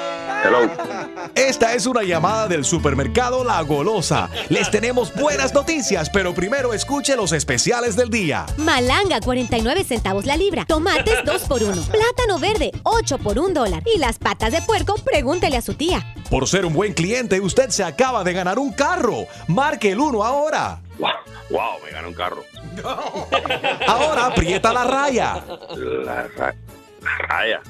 [1.34, 4.28] Esta es una llamada del supermercado La Golosa.
[4.48, 8.46] Les tenemos buenas noticias, pero primero escuche los especiales del día.
[8.56, 10.64] Malanga, 49 centavos la libra.
[10.66, 11.82] Tomates, 2 por 1.
[11.82, 13.82] Plátano verde, 8 por 1 dólar.
[13.92, 16.04] Y las patas de puerco, pregúntele a su tía.
[16.30, 19.26] Por ser un buen cliente, usted se acaba de ganar un carro.
[19.48, 20.80] Marque el 1 ahora.
[20.98, 22.44] Wow, me gané un carro.
[23.88, 25.42] Ahora aprieta la raya.
[25.76, 26.54] La, ra-
[27.02, 27.60] la raya.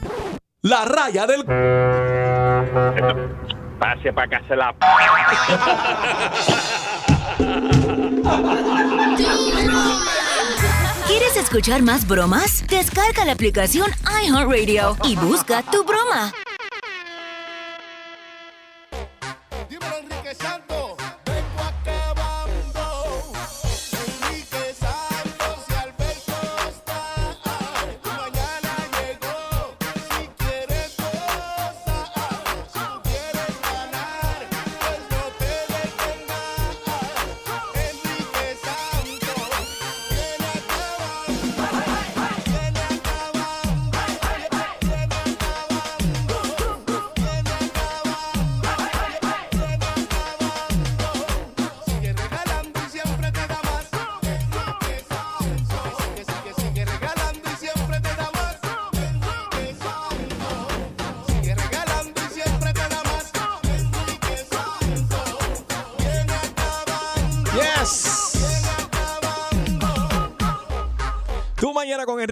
[0.63, 1.45] La raya del...
[3.79, 4.75] Pase para que se la...
[11.07, 12.67] ¿Quieres escuchar más bromas?
[12.67, 13.91] Descarga la aplicación
[14.25, 16.33] iHeartRadio y busca tu broma.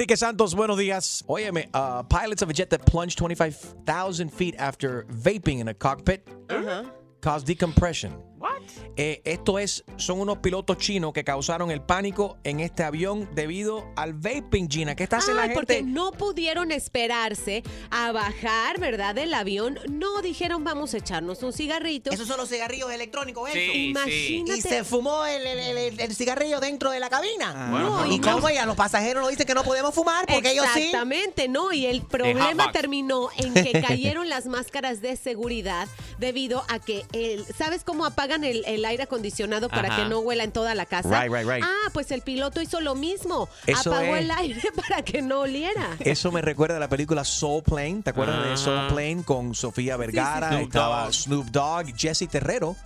[0.07, 1.25] Enrique Santos, buenos días.
[1.29, 6.29] Óyeme, uh, pilots of a jet that plunged 25,000 feet after vaping in a cockpit
[7.21, 8.12] caused decompression.
[8.38, 8.62] What?
[8.96, 13.85] Eh, esto es, son unos pilotos chinos que causaron el pánico en este avión debido
[13.96, 14.94] al vaping, Gina.
[14.96, 15.90] ¿Qué está haciendo Ay, la porque gente?
[15.92, 19.14] no pudieron esperarse a bajar, ¿verdad?
[19.14, 19.78] Del avión.
[19.90, 22.11] No dijeron, vamos a echarnos un cigarrito.
[22.11, 23.59] Esos son los cigarrillos electrónicos, eso.
[23.59, 23.87] Sí, sí.
[23.88, 24.59] Imagínate.
[24.59, 27.52] Y se fumó el, el- el- el cigarrillo dentro de la cabina.
[27.54, 27.68] Ah.
[27.70, 30.64] Bueno, y pero- cómo ya los pasajeros nos dicen que no podemos fumar porque ellos
[30.72, 30.85] sí.
[30.85, 31.70] Exactamente, ¿no?
[31.72, 35.87] Y el problema terminó en que cayeron las máscaras de seguridad
[36.18, 40.03] debido a que, el, ¿sabes cómo apagan el, el aire acondicionado para Ajá.
[40.05, 41.09] que no huela en toda la casa?
[41.09, 41.62] Right, right, right.
[41.64, 43.49] Ah, pues el piloto hizo lo mismo.
[43.66, 44.22] Eso Apagó es.
[44.22, 45.96] el aire para que no oliera.
[46.01, 48.03] Eso me recuerda a la película Soul Plane.
[48.03, 48.57] ¿Te acuerdas de Ah.
[48.57, 50.49] Soul Plane con Sofía Vergara?
[50.51, 51.12] Snoop Estaba Dogg.
[51.14, 52.77] Snoop Dogg, Jesse Terrero.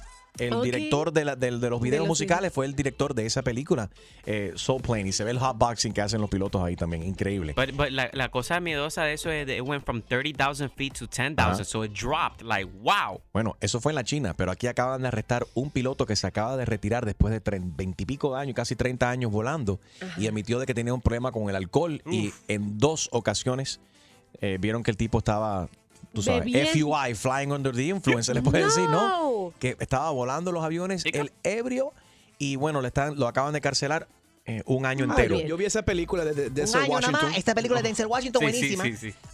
[0.40, 3.42] El director de, la- de los De videos los musicales fue el director de esa
[3.42, 3.90] película,
[4.26, 5.08] eh, Soul Plane.
[5.08, 7.02] Y se ve el hotboxing que hacen los pilotos ahí también.
[7.02, 7.54] Increíble.
[7.56, 10.98] But, but la, la cosa miedosa de eso es que it went from 30,000 feet
[10.98, 11.64] to 10,000, Ajá.
[11.64, 12.42] so it dropped.
[12.42, 13.20] Like, wow.
[13.32, 16.26] Bueno, eso fue en la China, pero aquí acaban de arrestar un piloto que se
[16.26, 19.80] acaba de retirar después de veintipico de años, casi 30 años volando,
[20.16, 23.80] y admitió de que tenía un problema con el alcohol y en dos ocasiones
[24.40, 25.68] eh, vieron que el tipo estaba,
[26.12, 26.70] tú sabes, Bebiendo.
[26.72, 29.08] FUI, flying under the influence, se le puede decir, ¿no?
[29.48, 29.52] No.
[29.58, 31.92] Que estaba volando los aviones, el ebrio,
[32.38, 34.08] y bueno, le están, lo acaban de carcelar
[34.46, 35.38] eh, un año entero.
[35.38, 37.28] yo, yo vi esa película de, de, de Un Denzel Washington.
[37.28, 37.36] más.
[37.38, 38.84] Esta película de Denzel Washington, buenísima.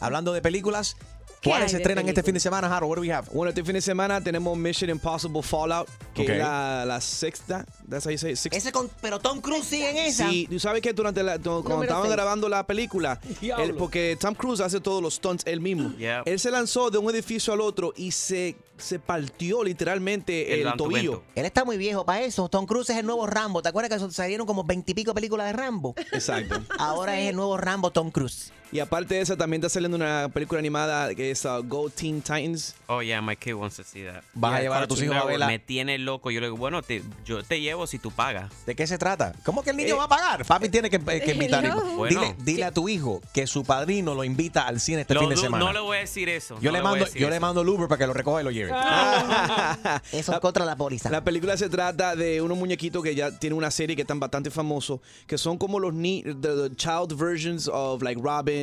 [0.00, 2.90] Hablando de películas, ¿Qué ¿cuáles se estrenan este fin de semana, Harold?
[2.90, 3.28] What do we have?
[3.32, 6.28] Bueno, este fin de semana tenemos Mission Impossible Fallout, que Ok.
[6.30, 7.64] es la, la sexta.
[7.88, 8.56] That's how you say it, sixth.
[8.56, 10.28] Ese con, pero Tom Cruise sigue en esa.
[10.28, 12.14] Sí, tú sabes que durante la, cuando Número estaban seis.
[12.16, 15.94] grabando la película, él- porque Tom Cruise hace todos los stunts él mismo.
[15.96, 16.22] Yeah.
[16.26, 21.22] Él se lanzó de un edificio al otro y se, se partió literalmente el, tobillo.
[21.34, 22.48] Él está muy viejo para eso.
[22.48, 23.62] Tom Cruise es el nuevo Rambo.
[23.62, 25.94] ¿Te acuerdas que salieron como veintipico películas de Rambo?
[26.12, 26.60] Exacto.
[26.78, 28.52] Ahora es el nuevo Rambo Tom Cruise.
[28.72, 32.20] Y aparte de esa, también está saliendo una película animada que es uh, Go Teen
[32.20, 32.74] Titans.
[32.88, 34.22] Oh, yeah, my kid wants to see that.
[34.34, 35.46] ¿Vas a llevar a tus hijos a verla?
[35.46, 36.30] Me tiene loco.
[36.32, 38.50] Yo le digo, bueno, te- yo te llevo si tú pagas.
[38.66, 39.34] ¿De qué se trata?
[39.44, 40.44] ¿Cómo que el niño Eh, va a pagar?
[40.44, 41.64] Papi tiene que, eh, que invitar.
[41.96, 42.20] Bueno.
[42.20, 45.30] Dile, dile a tu hijo que su padrino lo invita al cine este Lo fin
[45.30, 45.64] de semana.
[45.64, 46.58] No le voy a decir eso.
[46.60, 47.40] yo no le mando, decir yo le eso.
[47.46, 48.72] mando el Uber para que lo recoja y lo lleve.
[50.12, 51.10] Eso es contra la póliza.
[51.10, 54.50] La película se trata de unos muñequitos que ya tienen una serie que están bastante
[54.50, 56.32] famosos, que son como los ni the,
[56.68, 58.55] the child versions of like Robin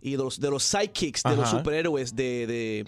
[0.00, 1.58] y los de los sidekicks de los Ajá.
[1.58, 2.84] superhéroes de, de,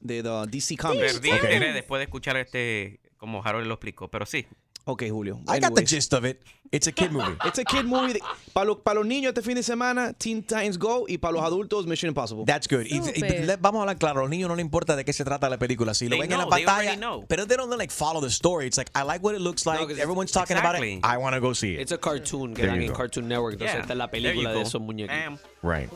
[0.00, 1.14] de the DC Comics.
[1.14, 4.46] Perdí interés después de escuchar este, como Harold lo explicó, pero sí.
[4.84, 5.40] Ok, Julio.
[5.48, 5.90] I got the Anyways.
[5.90, 6.38] gist of it.
[6.72, 7.36] It's a kid movie.
[7.44, 8.20] It's a kid movie.
[8.52, 11.04] Para los, para los niños este fin de semana, Teen Titans Go.
[11.08, 12.44] Y para los adultos, Mission Impossible.
[12.46, 12.84] That's good.
[12.86, 15.12] Y- y- le- vamos a hablar claro, a los niños no les importa de qué
[15.12, 15.94] se trata la película.
[15.94, 17.24] Si lo They ven en la know, they pantalla, already know.
[17.28, 18.66] pero they don't like follow the story.
[18.66, 19.80] It's like I like what it looks like.
[19.80, 20.98] Everyone's talking Exactly.
[20.98, 21.16] about it.
[21.16, 21.80] I want to go see it.
[21.80, 22.96] It's a cartoon que There dan you en go.
[22.98, 23.54] Cartoon Network.
[23.54, 24.62] Entonces Yeah, esta es la there you película de go.
[24.62, 25.40] esos muñequitos.
[25.62, 25.90] Right.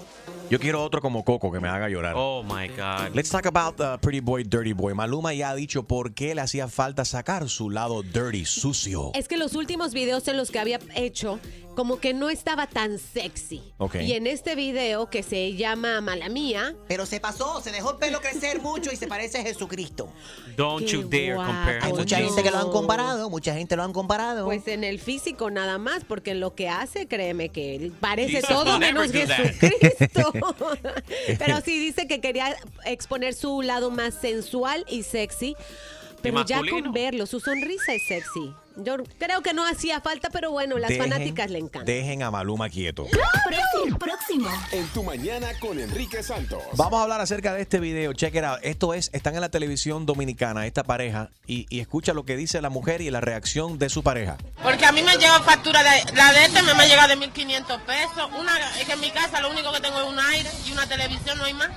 [0.51, 2.15] Yo quiero otro como Coco que me haga llorar.
[2.17, 3.15] Oh my God.
[3.15, 4.95] Let's talk about uh, Pretty Boy, Dirty Boy.
[4.95, 9.11] Maluma ya ha dicho por qué le hacía falta sacar su lado dirty, sucio.
[9.15, 11.38] Es que los últimos videos en los que había hecho
[11.75, 13.62] como que no estaba tan sexy.
[13.79, 13.96] Ok.
[14.03, 17.96] Y en este video que se llama Mala Mía, Pero se pasó, se dejó el
[17.96, 20.12] pelo crecer mucho y se parece a Jesucristo.
[20.57, 22.42] Don't you dare compare Hay mucha gente Jesus.
[22.42, 24.44] que lo han comparado, mucha gente lo han comparado.
[24.44, 28.42] pues en el físico nada más, porque en lo que hace, créeme que él parece
[28.42, 29.11] Jesus todo menos.
[29.11, 30.33] Jesucristo.
[31.38, 35.57] Pero sí dice que quería exponer su lado más sensual y sexy.
[36.20, 38.53] Pero ya con verlo, su sonrisa es sexy.
[38.77, 41.85] Yo creo que no hacía falta, pero bueno, las Dejen- fanáticas le encantan.
[41.85, 43.07] Dejen a Maluma quieto.
[43.07, 44.49] Próximo, próximo.
[44.73, 46.63] En tu mañana con Enrique Santos.
[46.77, 48.13] Vamos a hablar acerca de este video.
[48.13, 48.59] Check it out.
[48.63, 52.61] Esto es, están en la televisión dominicana, esta pareja, y, y escucha lo que dice
[52.63, 54.37] la mujer y la reacción de su pareja.
[54.63, 57.83] Porque a mí me llega factura de la de este me, me llega de 1500
[57.83, 58.31] pesos.
[58.39, 60.87] Una es que en mi casa lo único que tengo es un aire y una
[60.87, 61.71] televisión, no hay más.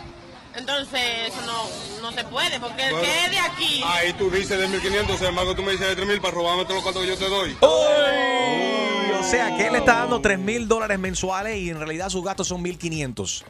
[0.55, 3.05] Entonces eso no, no se puede, porque el Bueno.
[3.07, 3.81] que es de aquí.
[3.85, 6.75] Ahí tú dices de 1500, sin embargo tú me dices de 3000 para robarme todos
[6.75, 7.55] los cuartos que yo te doy.
[7.61, 12.23] Y, o sea, que él está dando 3 mil dólares mensuales y en realidad sus
[12.23, 13.45] gastos son 1500.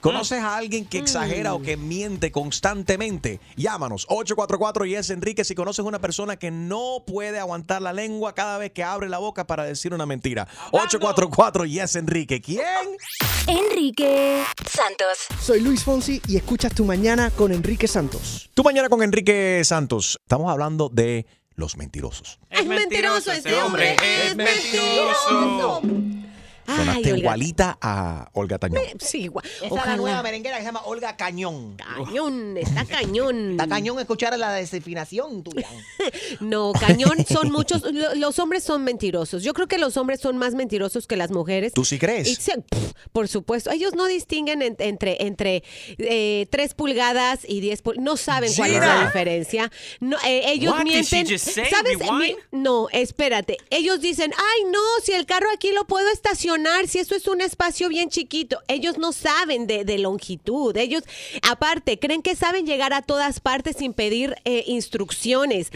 [0.00, 3.40] ¿Conoces a alguien que exagera o que miente constantemente?
[3.56, 8.34] Llámanos 844 y es Enrique si conoces una persona que no puede aguantar la lengua
[8.34, 10.46] cada vez que abre la boca para decir una mentira.
[10.72, 12.40] 844 y es Enrique.
[12.40, 12.64] ¿Quién?
[13.46, 15.18] Enrique Santos.
[15.40, 18.50] Soy Luis Fonsi y escuchas Tu Mañana con Enrique Santos.
[18.54, 20.18] Tu mañana con Enrique Santos.
[20.22, 22.38] Estamos hablando de los mentirosos.
[22.50, 25.82] Es mentiroso este hombre, es mentiroso.
[26.66, 27.18] Sonaste Olga.
[27.18, 28.82] igualita a Olga Tañón.
[29.00, 29.44] Sí, igual.
[29.46, 29.96] Esa es la Ojalá.
[29.96, 31.76] nueva merenguera que se llama Olga Cañón.
[31.76, 33.50] Cañón, está cañón.
[33.52, 35.68] Está cañón escuchar la desafinación tuya.
[36.40, 37.82] No, cañón son muchos.
[37.92, 39.42] lo- Los hombres son mentirosos.
[39.42, 41.72] Yo creo que los hombres son más mentirosos que las mujeres.
[41.72, 42.28] ¿Tú sí crees?
[42.28, 43.70] Y se- pf, por supuesto.
[43.70, 45.62] Ellos no distinguen en- entre, entre
[45.98, 48.04] eh, 3 pulgadas y 10 pulgadas.
[48.04, 49.70] No saben cuál es la diferencia.
[50.00, 51.26] No, eh, ellos What did she mienten.
[51.32, 51.66] just say?
[51.70, 51.98] ¿Sabes?
[51.98, 52.20] Rewind?
[52.20, 53.56] Mi- no, espérate.
[53.70, 56.08] Ellos dicen, ay, no, si el carro aquí lo puedo
[56.54, 58.60] estacionar, si eso es un espacio bien chiquito.
[58.68, 60.76] Ellos no saben de, de longitud.
[60.76, 61.02] Ellos,
[61.42, 65.68] aparte, creen que saben llegar a todas partes sin pedir eh, instrucciones.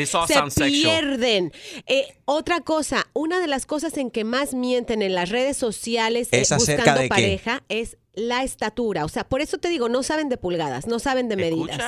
[0.49, 1.53] Se pierden.
[1.87, 6.29] Eh, otra cosa, una de las cosas en que más mienten en las redes sociales
[6.33, 7.09] eh, ¿Es acerca buscando de qué?
[7.09, 9.05] pareja es la estatura.
[9.05, 11.79] O sea, por eso te digo, no saben de pulgadas, no saben de medidas.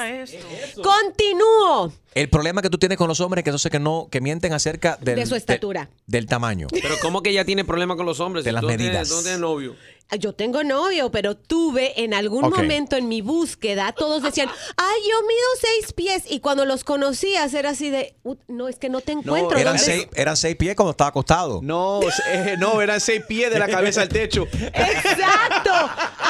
[0.77, 4.21] Continúo El problema que tú tienes con los hombres es que entonces que no, que
[4.21, 5.91] mienten acerca del, de su estatura.
[6.07, 6.67] de- del tamaño.
[6.71, 8.45] Pero ¿cómo que ella tiene problema con los hombres?
[8.45, 9.09] De Si las tú no tienes- medidas.
[9.09, 9.77] tú no tienes novio.
[10.19, 15.27] Yo tengo novio, pero tuve en algún momento en mi búsqueda, todos decían, ay, yo
[15.27, 16.25] mido seis pies.
[16.29, 19.57] Y cuando los conocías era así de, "Uh, no, es que no te encuentro.
[19.59, 21.61] eran, ¿dónde seis, eran seis pies cuando estaba acostado.
[21.63, 24.47] No, eh, no, eran seis pies de la cabeza al techo.
[24.53, 25.71] Exacto.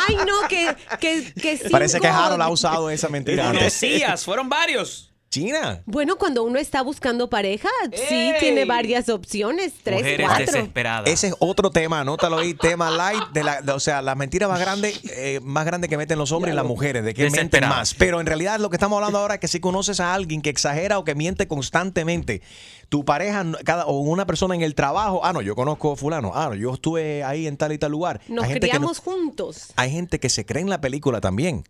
[0.08, 3.46] Ay, no, que, que, que Parece que cinco- Harold ha usado esa mentira.
[3.52, 5.09] Conocías, fueron varios.
[5.40, 5.80] China.
[5.86, 10.46] Bueno, cuando uno está buscando pareja, sí tiene varias opciones, tres, Mujeres cuatro.
[10.46, 11.08] desesperadas.
[11.08, 14.48] Ese es otro tema, anótalo ahí, tema light, de la, de- o sea, las mentiras
[14.48, 17.68] más grandes, eh, más grandes que meten los hombres y las mujeres, de que mienten
[17.68, 17.94] más.
[17.94, 20.50] Pero en realidad lo que estamos hablando ahora es que si conoces a alguien que
[20.50, 22.42] exagera o que miente constantemente,
[22.88, 26.32] tu pareja cada, o una persona en el trabajo, ah, no, yo conozco a fulano,
[26.34, 28.20] ah, no, yo estuve ahí en tal y tal lugar.
[28.26, 29.68] Nos Hay gente que no- criamos juntos.
[29.76, 31.62] hay gente que se cree en la película también.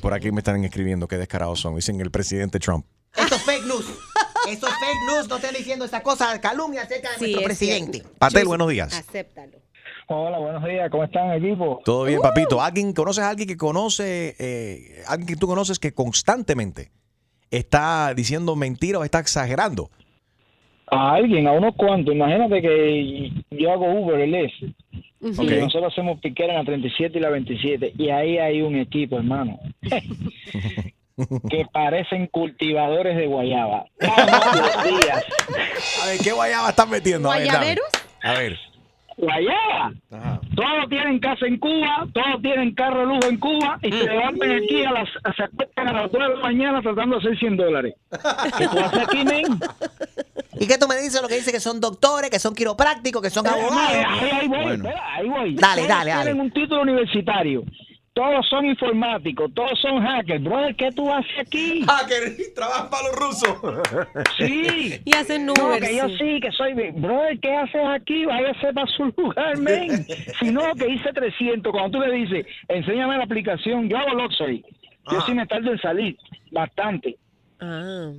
[0.00, 1.74] Por aquí me están escribiendo qué descarados son.
[1.74, 2.86] Dicen el presidente Trump.
[3.16, 3.86] Esto es fake news.
[4.48, 5.28] Esto es fake news.
[5.28, 7.98] No estén diciendo esa cosa, calumnia acerca de Sí, nuestro es presidente.
[7.98, 8.18] cierto.
[8.18, 8.96] Patel, buenos días.
[8.96, 9.58] Acéptalo.
[10.08, 10.88] Hola, buenos días.
[10.90, 11.80] ¿Cómo están, equipo?
[11.84, 12.60] Todo bien, papito.
[12.60, 16.90] ¿Alguien, ¿Conoces a alguien que conoce, eh, alguien que tú conoces que constantemente
[17.50, 19.90] está diciendo mentiras o está exagerando?
[20.88, 22.14] A alguien, a unos cuantos.
[22.14, 24.34] Imagínate que yo hago Uber, el
[25.22, 25.50] Ok.
[25.60, 27.92] nosotros hacemos piquera en la 37 y la 27.
[27.96, 29.58] Y ahí hay un equipo, hermano.
[31.48, 33.84] que parecen cultivadores de guayaba.
[34.00, 35.24] Todos los días.
[36.02, 37.30] A ver, ¿qué guayaba están metiendo?
[37.30, 37.58] A ver, dame.
[37.58, 37.86] ¿Guayaberos?
[38.22, 38.58] A ver.
[39.16, 39.92] Guayaba.
[40.56, 44.84] Todos tienen casa en Cuba, todos tienen carro lujo en Cuba y se levantan aquí
[44.84, 47.94] a las, se acuestan a las 2 de la mañana tratando de hacer 100 dólares.
[48.58, 49.44] ¿Qué tú haces aquí, men?
[50.58, 51.20] ¿Y qué tú me dices?
[51.22, 53.76] Lo que dice que son doctores, que son quiroprácticos, que son abogados.
[53.78, 55.54] Ahí, ahí voy, espera, ahí voy.
[55.54, 56.22] Dale, dale, dale.
[56.24, 57.64] Tienen un título universitario.
[58.14, 60.44] Todos son informáticos, todos son hackers.
[60.44, 61.82] Brother, ¿qué tú haces aquí?
[61.88, 63.56] Hacker, trabajas para los rusos.
[64.36, 65.00] Sí.
[65.06, 66.38] Y hacen No, Uber, que yo sí.
[66.42, 66.74] que soy...
[66.74, 68.26] Brother, ¿qué haces aquí?
[68.26, 70.06] Váyase para su lugar, men.
[70.38, 71.72] si no, que hice 300.
[71.72, 74.62] Cuando tú le dices, enséñame la aplicación, yo hago Luxury.
[75.10, 76.16] Yo sí me tardo en salir,
[76.50, 77.16] bastante.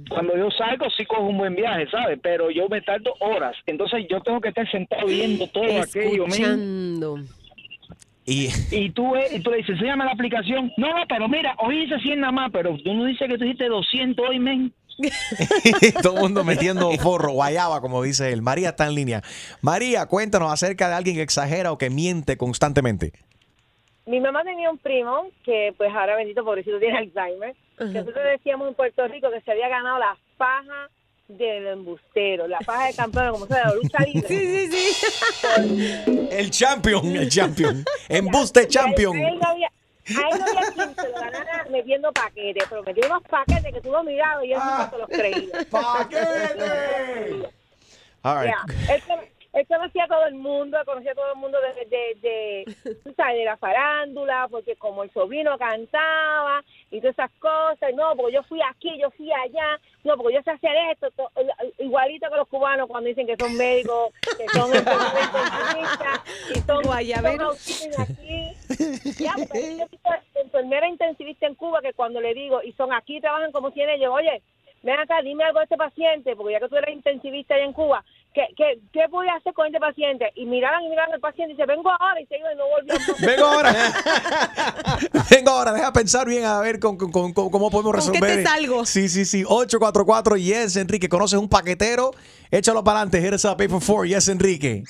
[0.09, 2.17] Cuando yo salgo sí cojo un buen viaje, ¿sabes?
[2.21, 3.55] Pero yo me tardo horas.
[3.65, 6.25] Entonces yo tengo que estar sentado viendo todo aquello.
[6.25, 7.19] Escuchando.
[8.25, 10.71] Y, Y tú, y tú le dices, enséñame la aplicación.
[10.77, 13.43] No, no, pero mira, hoy hice 100 nada más, pero tú no dices que tú
[13.43, 14.73] hiciste 200 hoy, men.
[16.01, 18.41] Todo el mundo metiendo forro, guayaba, como dice él.
[18.41, 19.21] María está en línea.
[19.61, 23.11] María, cuéntanos acerca de alguien que exagera o que miente constantemente.
[24.05, 27.55] Mi mamá tenía un primo que, pues ahora bendito pobrecito tiene Alzheimer.
[27.77, 30.89] Que nosotros decíamos en Puerto Rico que se había ganado la faja
[31.27, 34.27] del embustero, la faja de campeón, como sea, la lucha libre.
[34.27, 36.27] Sí, sí, sí.
[36.31, 37.85] El champion, el champion.
[38.09, 39.15] Embuste champion.
[39.15, 39.69] No había,
[40.09, 40.29] no
[40.73, 44.59] quien se lo ganara metiendo paquetes, pero metió unos paquetes que tú mirabas y él
[44.59, 45.67] nunca se los creía.
[48.23, 48.53] All right.
[49.53, 52.15] Él, con- él conocía a todo el mundo, conocía a todo el mundo de, de,
[52.21, 57.93] de, tú sabes, de la farándula, porque como el sobrino cantaba y todas esas cosas,
[57.95, 61.31] no, porque yo fui aquí, yo fui allá, no, porque yo sé hacer esto, to-
[61.79, 66.85] igualito que los cubanos cuando dicen que son médicos, que son enfermeros intensivistas, y son,
[67.99, 68.57] aquí.
[69.19, 69.35] Ya,
[69.77, 73.71] yo visto enfermera intensivista en Cuba que cuando le digo, y son aquí, trabajan como
[73.71, 74.41] si ellos, oye,
[74.81, 77.73] ven acá, dime algo de este paciente, porque ya que tú eres intensivista allá en
[77.73, 78.03] Cuba,
[78.33, 80.31] ¿qué, qué, qué voy a hacer con este paciente?
[80.35, 82.63] Y miraban y miraban al paciente y dice, vengo ahora, y se iba y no
[82.67, 82.93] volvió.
[83.27, 83.73] Vengo ahora.
[85.29, 88.19] Vengo ahora, deja pensar bien a ver con, con- con- con- cómo podemos ¿Con qué
[88.19, 88.43] resolver.
[88.43, 88.85] te salgo?
[88.85, 89.43] Sí, sí, sí.
[89.47, 91.09] 844 Yes, Enrique.
[91.09, 92.11] ¿Conoces un paquetero?
[92.53, 93.19] Échalo para adelante.
[93.19, 94.83] Hit us up, 844 Yes, Enrique.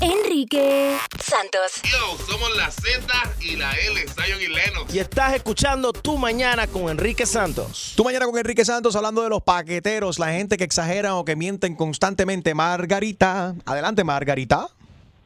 [0.00, 1.82] Enrique Santos.
[1.82, 3.06] Yo, somos la Z
[3.42, 4.86] y la L, Zion y Leno.
[4.90, 7.92] Y estás escuchando Tu Mañana con Enrique Santos.
[7.94, 11.36] Tú mañana con Enrique Santos hablando de los paqueteros, la gente que exagera o que
[11.36, 12.54] mienten constantemente.
[12.54, 13.54] Margarita.
[13.66, 14.70] Adelante, Margarita.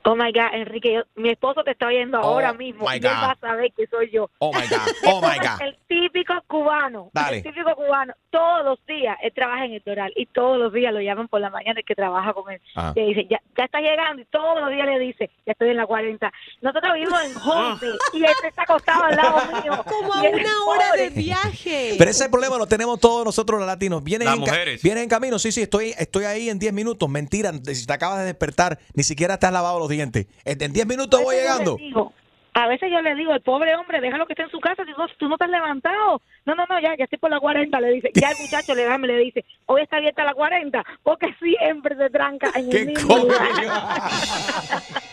[0.06, 3.04] Oh my God, Enrique, yo- mi esposo te está oyendo ahora mismo my y él
[3.06, 4.30] va a saber que soy yo.
[4.38, 4.94] Oh my God.
[5.06, 5.60] Oh my God.
[5.62, 7.38] El típico cubano, Dale.
[7.38, 10.92] el típico cubano, todos los días él trabaja en el Doral y todos los días
[10.92, 12.60] lo llaman por la mañana el que trabaja con él.
[12.74, 12.92] Ah.
[12.96, 15.76] Le dice, ya, ya está llegando y todos los días le dice, ya estoy en
[15.76, 16.32] la 40.
[16.60, 19.84] Nosotros vivimos en Homestead y él está acostado al lado mío.
[19.86, 21.02] Como a una hora pobre.
[21.02, 21.94] de viaje.
[21.96, 24.02] Pero ese problema lo tenemos todos nosotros los latinos.
[24.02, 24.82] Vienen, Las en, ca- mujeres.
[24.82, 25.38] vienen en camino.
[25.38, 27.08] Sí, sí, estoy, estoy ahí en 10 minutos.
[27.08, 30.26] Mentira, si te acabas de despertar, ni siquiera te has lavado los dientes.
[30.44, 31.76] En en 10 minutos voy llegando.
[31.76, 32.12] digo-
[32.56, 34.92] A veces yo le digo, el pobre hombre, déjalo que esté en su casa, si
[34.92, 36.22] no, tú no te has levantado.
[36.46, 38.10] No, no, no, ya, ya estoy por la 40, le dice.
[38.14, 41.96] Ya el muchacho le da, me le dice, hoy está abierta la 40, porque siempre
[41.96, 43.50] se tranca en el mismo lugar.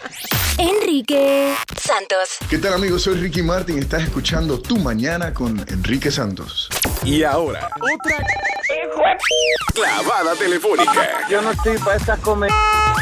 [0.62, 2.38] Enrique Santos.
[2.47, 3.01] ¿Qué tal amigos?
[3.01, 6.70] Soy Ricky Martin estás escuchando Tu Mañana con Enrique Santos.
[7.03, 7.68] Y ahora,
[9.74, 12.51] clavada telefónica Yo no estoy para estas comer.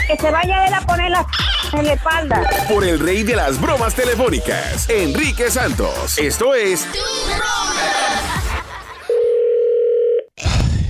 [0.07, 1.27] Que se vaya él a poner la
[1.73, 2.49] en la espalda.
[2.69, 6.17] por el rey de las bromas telefónicas, Enrique Santos.
[6.17, 6.87] Esto es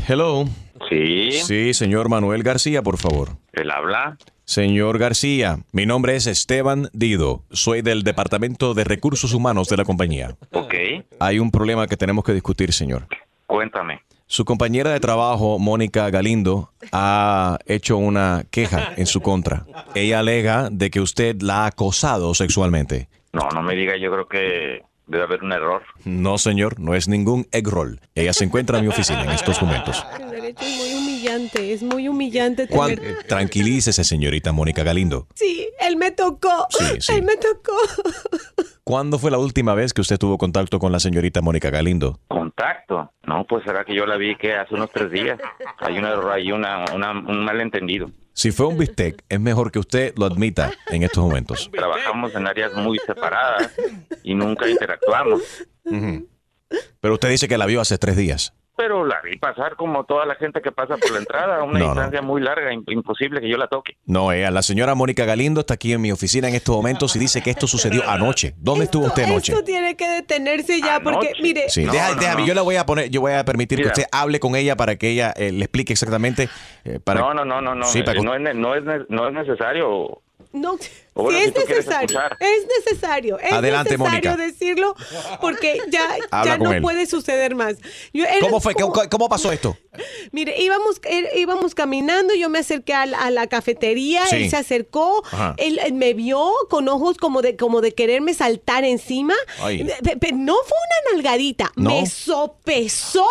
[0.07, 0.45] Hello.
[0.87, 1.31] Sí.
[1.31, 3.29] Sí, señor Manuel García, por favor.
[3.53, 4.17] ¿Él habla?
[4.49, 7.43] Señor García, mi nombre es Esteban Dido.
[7.51, 10.37] Soy del Departamento de Recursos Humanos de la compañía.
[10.53, 10.73] Ok.
[11.19, 13.05] Hay un problema que tenemos que discutir, señor.
[13.45, 14.01] Cuéntame.
[14.25, 19.67] Su compañera de trabajo, Mónica Galindo, ha hecho una queja en su contra.
[19.93, 23.07] Ella alega de que usted la ha acosado sexualmente.
[23.31, 25.81] No, no me diga, yo creo que debe haber un error.
[26.05, 27.99] No, señor, no es ningún egg roll.
[28.15, 30.05] Ella se encuentra en mi oficina en estos momentos.
[30.19, 33.23] El derecho es muy humillante, es muy humillante Cuan- tener...
[33.23, 35.27] Tranquilícese, señorita Mónica Galindo.
[35.35, 36.67] Sí, él me tocó.
[36.69, 37.13] Sí, sí.
[37.13, 37.73] Él me tocó.
[38.83, 42.19] ¿Cuándo fue la última vez que usted tuvo contacto con la señorita Mónica Galindo?
[42.27, 43.11] ¿Contacto?
[43.27, 45.37] No, pues será que yo la vi que hace unos tres días.
[45.79, 48.09] Hay un error ahí, una, una- un malentendido.
[48.39, 51.69] Si fue un bistec, es mejor que usted lo admita en estos momentos.
[51.73, 53.69] Trabajamos en áreas muy separadas
[54.23, 55.41] y nunca interactuamos.
[57.01, 58.53] Pero usted dice que la vio hace tres días.
[58.79, 61.85] Pero la vi pasar como toda la gente que pasa por la entrada, una No,
[61.87, 61.91] no.
[61.91, 63.97] distancia muy larga, im- imposible que yo la toque.
[64.05, 67.19] No, ella, la señora Mónica Galindo está aquí en mi oficina en estos momentos y
[67.19, 68.53] dice que esto sucedió anoche.
[68.57, 69.51] ¿Dónde estuvo usted anoche?
[69.51, 71.67] Esto tiene que detenerse ya, porque, mire...
[71.69, 73.91] Sí, deja- déjame, yo le voy a poner, yo voy a permitir Mira.
[73.91, 76.47] que usted hable con ella para que ella eh, le explique exactamente.
[76.85, 77.85] eh, para, No, no, no, no, no.
[77.85, 80.21] Sí, para eh, que- no, es, no, es, no es necesario.
[80.53, 80.77] No,
[81.29, 84.95] Sí si es necesario, es necesario, es Adelante, necesario decirlo
[85.41, 86.07] porque ya,
[86.45, 86.81] ya no él.
[86.81, 87.75] puede suceder más.
[88.13, 88.73] Yo- él- ¿Cómo fue?
[88.75, 89.77] ¿Cómo, cómo pasó esto?
[90.31, 94.35] Mire, íbamos, él- íbamos caminando, yo me acerqué a la, a la cafetería, Sí.
[94.37, 95.55] él se acercó, Ajá.
[95.57, 99.33] él, él me vio con ojos como de, como de quererme saltar encima.
[99.59, 101.89] No fue una nalgadita, ¿No?
[101.89, 103.27] me sopesó,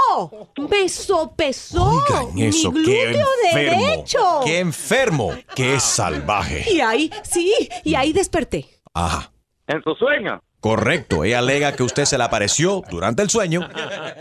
[0.71, 3.81] me sopesó Oigan eso, mi qué glúteo enfermo.
[3.87, 4.41] derecho.
[4.45, 6.65] Qué enfermo, qué salvaje.
[6.73, 7.53] Y ahí, sí,
[7.85, 8.67] y ahí desperté.
[8.95, 9.31] Ajá.
[9.67, 10.43] ¿En tu sueño?
[10.61, 13.69] Correcto, ella alega que usted se le apareció durante el sueño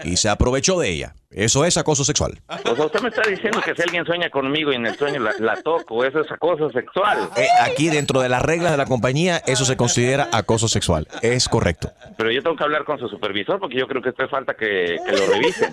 [0.04, 1.16] y se aprovechó de ella.
[1.32, 2.40] Eso es acoso sexual.
[2.48, 5.20] O sea, usted me está diciendo que si alguien sueña conmigo y en el sueño
[5.20, 7.30] la, la toco, eso es acoso sexual.
[7.36, 11.08] Eh, aquí dentro de las reglas de la compañía, eso se considera acoso sexual.
[11.24, 11.92] Es correcto.
[12.18, 14.54] Pero yo tengo que hablar con su supervisor porque yo creo que esto es falta
[14.54, 15.72] que, que lo revisen.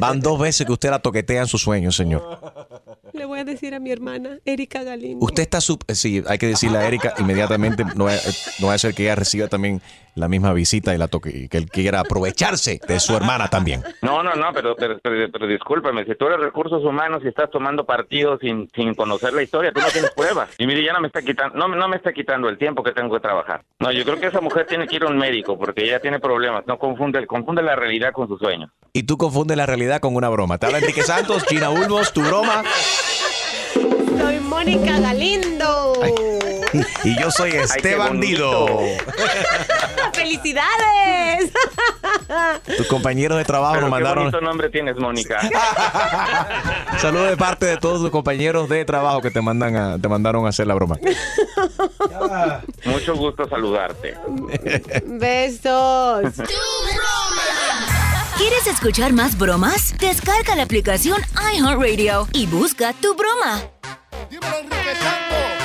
[0.00, 2.38] Van dos veces que usted la toquetea en sus sueños, señor.
[3.24, 5.24] Le voy a decir a mi hermana, Erika Galindo.
[5.24, 5.56] Usted está...
[5.62, 8.12] sup- sí, hay que decirle a Erika inmediatamente, no va,
[8.60, 9.80] no va a ser que ella reciba también
[10.14, 13.82] la misma visita y la toque, y que él quiera aprovecharse de su hermana también.
[14.02, 17.50] No, no, no, pero, pero, pero, pero discúlpame, si tú eres recursos humanos y estás
[17.50, 20.50] tomando partido sin, sin conocer la historia, tú no tienes pruebas.
[20.58, 22.82] Y mire, ya no me está quitando, no, me- no me está quitando el tiempo
[22.84, 23.64] que tengo que trabajar.
[23.80, 26.20] No, yo creo que esa mujer tiene que ir a un médico porque ella tiene
[26.20, 28.70] problemas, no confunde, confunde la realidad con sus sueños.
[28.92, 30.58] Y tú confundes la realidad con una broma.
[30.58, 32.62] Te habla Enrique Santos, China Ulmos, tu broma.
[34.24, 35.92] Soy Mónica Galindo.
[37.04, 38.66] Y yo soy este bandido.
[40.12, 41.52] ¡Felicidades!
[42.76, 45.38] Tus compañeros de trabajo Pero nos qué mandaron bonito nombre tienes, Mónica.
[46.98, 50.46] saludos de parte de todos tus compañeros de trabajo que te mandan a, te mandaron
[50.46, 50.98] a hacer la broma.
[52.86, 54.16] Mucho gusto saludarte.
[55.04, 56.32] Besos.
[58.36, 59.94] ¿Quieres escuchar más bromas?
[59.98, 61.20] Descarga la aplicación
[61.54, 63.60] iHeartRadio y busca tu broma.
[64.30, 65.63] Dímelo, Enrique Santo,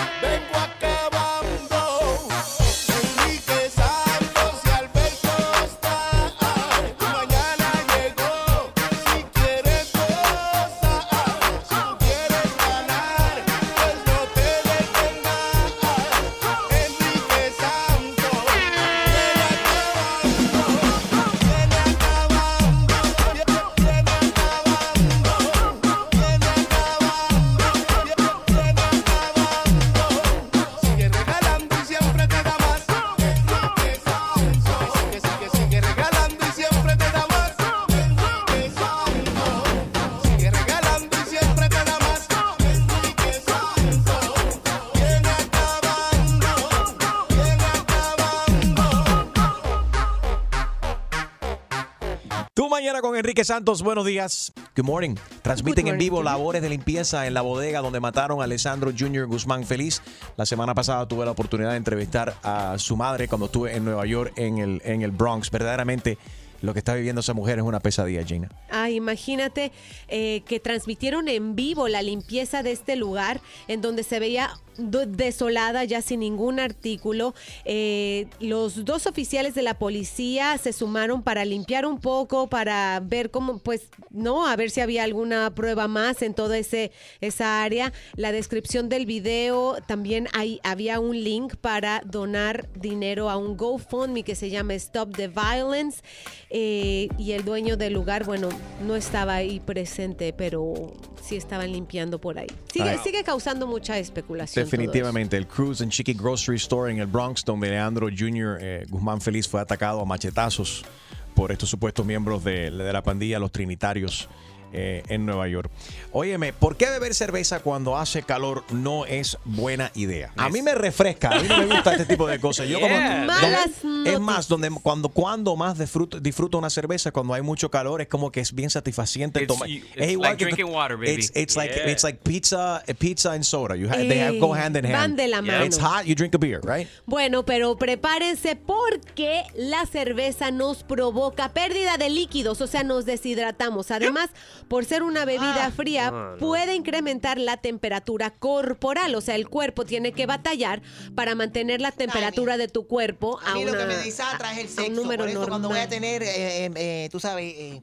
[53.01, 54.51] Con Enrique Santos, buenos días.
[54.75, 55.15] Good morning.
[55.41, 59.25] Transmiten Good en vivo labores de limpieza en la bodega donde mataron a Alessandro Jr.
[59.25, 60.01] Guzmán Feliz.
[60.35, 64.05] La semana pasada tuve la oportunidad de entrevistar a su madre cuando estuve en Nueva
[64.05, 65.49] York, en el, en el Bronx.
[65.49, 66.17] Verdaderamente,
[66.61, 68.49] lo que está viviendo esa mujer es una pesadilla, Gina.
[68.69, 69.71] Ay, imagínate
[70.09, 73.39] eh, que transmitieron en vivo la limpieza de este lugar
[73.69, 74.49] en donde se veía
[74.79, 77.33] desolada ya sin ningún artículo.
[77.65, 83.31] Eh, los dos oficiales de la policía se sumaron para limpiar un poco, para ver
[83.31, 87.93] cómo, pues, no, a ver si había alguna prueba más en toda ese, esa área.
[88.15, 94.23] La descripción del video, también hay, había un link para donar dinero a un GoFundMe
[94.23, 96.01] que se llama Stop the Violence.
[96.49, 98.49] Eh, y el dueño del lugar, bueno,
[98.85, 102.47] no estaba ahí presente, pero sí estaban limpiando por ahí.
[102.73, 102.99] Sigue, Ay.
[103.03, 104.68] sigue causando mucha especulación.
[104.69, 108.57] Definitivamente, el Cruz and Chiqui Grocery Store en el Bronx, donde Leandro Jr.
[108.61, 110.85] eh, Guzmán Feliz fue atacado a machetazos
[111.33, 114.29] por estos supuestos miembros de, de la pandilla, los Trinitarios.
[114.73, 115.69] Eh, en Nueva York.
[116.11, 120.33] Óyeme, ¿por qué beber cerveza cuando hace calor no es buena idea?
[120.37, 122.67] A mí me refresca, a mí no me gusta este tipo de cosas.
[122.67, 123.23] Yo como- Yeah.
[123.27, 123.69] Malas
[124.05, 128.07] es más, donde cuando, cuando más disfruto, disfruto una cerveza cuando hay mucho calor, es
[128.07, 129.39] como que es bien satisfaciente.
[129.41, 131.11] It's- tomar- you- es it's igual like drinking water, baby.
[131.13, 131.91] It's, it's like Yeah.
[131.91, 133.75] it's like pizza, pizza and soda.
[133.75, 134.95] You ha- they have, go hand in hand.
[134.95, 135.63] van de la mano.
[135.65, 136.87] It's hot, you drink a beer, right?
[137.05, 143.91] Bueno, pero prepárense porque la cerveza nos provoca pérdida de líquidos, o sea, nos deshidratamos.
[143.91, 144.29] Además,
[144.67, 146.37] por ser una bebida fría, Ah, no.
[146.37, 150.81] puede incrementar la temperatura corporal, o sea, el cuerpo tiene que batallar
[151.15, 154.57] para mantener la temperatura de tu cuerpo a, A mí lo que me desatra es
[154.59, 154.91] el sexo.
[154.91, 155.89] número Por eso cuando voy a normal.
[155.89, 157.81] tener, eh, eh, eh, tú sabes, eh,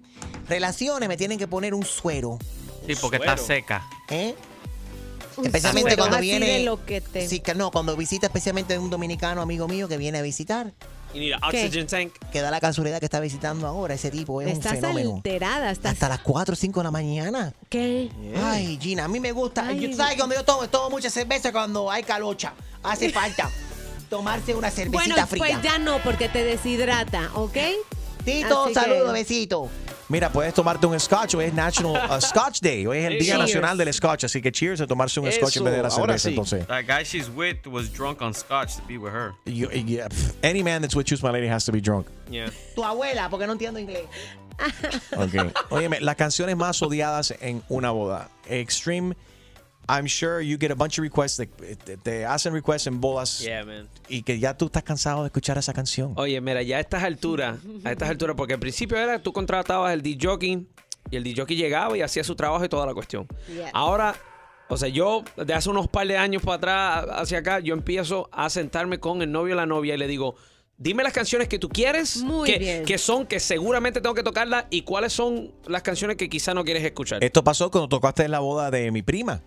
[0.49, 2.39] relaciones, me tienen que poner un suero.
[2.87, 3.85] Sí, porque está seca.
[4.09, 4.35] ¿Eh?
[5.43, 6.65] Especialmente suero cuando viene.
[6.65, 10.19] lo que te- Sí, que no, cuando visita especialmente un dominicano amigo mío que viene
[10.19, 10.73] a visitar.
[11.17, 12.13] You need an oxygen tank.
[12.31, 14.43] Que da la casualidad que está visitando ahora ese tipo.
[14.43, 15.15] Es Estás un fenómeno.
[15.17, 15.93] alterada, estás...
[15.95, 17.55] Hasta las 4 o 5 de la mañana.
[17.71, 18.11] ¿Qué?
[18.45, 19.67] Ay, Gina, a mí me gusta.
[19.69, 19.81] Ay.
[19.81, 22.53] Yo, ¿Sabes que cuando yo tomo, tomo mucha cerveza cuando hay calocha?
[22.83, 23.51] Hace falta
[24.11, 25.39] tomarse una cervecita Bueno, fría.
[25.39, 27.57] pues ya no, porque te deshidrata, ¿ok?
[28.25, 29.69] Tito, Así que- saludos, besito.
[30.09, 31.35] Mira, puedes tomarte un scotch.
[31.35, 32.87] Hoy es National uh, Scotch Day.
[32.87, 33.39] Hoy es el Día Cheers.
[33.41, 34.23] Nacional del Scotch.
[34.25, 36.29] Así que cheers a tomarse un scotch en vez de la cerveza.
[36.29, 39.35] Entonces, That guy she's with was drunk on scotch to be with her.
[39.47, 40.07] you- yeah,
[40.43, 42.07] any man that's with you, my lady, has to be drunk.
[42.31, 42.51] Yeah.
[42.77, 44.05] Tu abuela, porque no entiendo inglés.
[45.17, 45.53] Ok.
[45.71, 48.29] Óyeme, las canciones más odiadas en una boda.
[48.49, 49.17] Extreme
[49.89, 51.37] I'm sure you get a bunch of requests.
[51.37, 53.39] Te, te- te hacen requests en bodas.
[53.41, 53.89] Yeah, man.
[54.09, 56.13] Y que ya tú estás cansado de escuchar esa canción.
[56.17, 59.93] Oye, mira, ya a estas alturas, a estas alturas, porque al principio era tú contratabas
[59.95, 60.67] el DJ
[61.11, 63.29] y el DJ llegaba y hacía su trabajo y toda la cuestión.
[63.49, 63.71] Yeah.
[63.73, 64.17] Ahora,
[64.69, 66.57] o sea, yo de hace unos par de años para
[66.99, 70.09] atrás hacia acá, yo empiezo a sentarme con el novio o la novia y le
[70.09, 70.35] digo,
[70.77, 72.85] dime las canciones que tú quieres, Muy que, bien.
[72.85, 76.65] que son, que seguramente tengo que tocarlas y cuáles son las canciones que quizá no
[76.65, 77.23] quieres escuchar.
[77.23, 79.41] Esto pasó cuando tocaste en la boda de mi prima.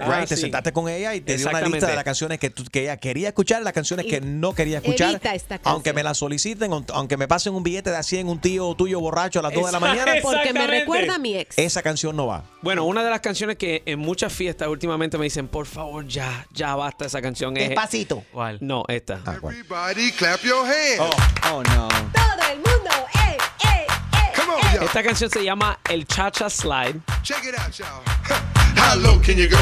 [0.00, 0.42] Ah, Right, te sí.
[0.42, 2.96] sentaste con ella y te dio una lista de las canciones que, tú- que ella
[2.96, 5.10] quería escuchar y las canciones que no quería escuchar.
[5.10, 5.72] Evita esta canción.
[5.74, 8.74] Aunque me la soliciten, aun- aunque me pasen un billete de a 100 un tío
[8.74, 11.58] tuyo borracho a las 2 de la mañana, porque me recuerda a mi ex.
[11.58, 12.44] esa canción no va.
[12.62, 16.46] Bueno, una de las canciones que en muchas fiestas últimamente me dicen, por favor, ya,
[16.52, 17.56] ya basta esa canción.
[17.56, 18.24] es- Despacito.
[18.32, 18.58] ¿Cuál?
[18.60, 19.20] No, esta.
[19.26, 21.14] Everybody clap your hands.
[21.50, 21.88] Oh, no.
[21.88, 24.26] Todo el mundo, ¡ey, ey, ey!
[24.36, 24.84] Come on, y'all.
[24.84, 27.00] Esta canción se llama El Cha-Cha Slide.
[27.22, 28.02] Check it out, y'all.
[28.76, 29.56] How low can you go?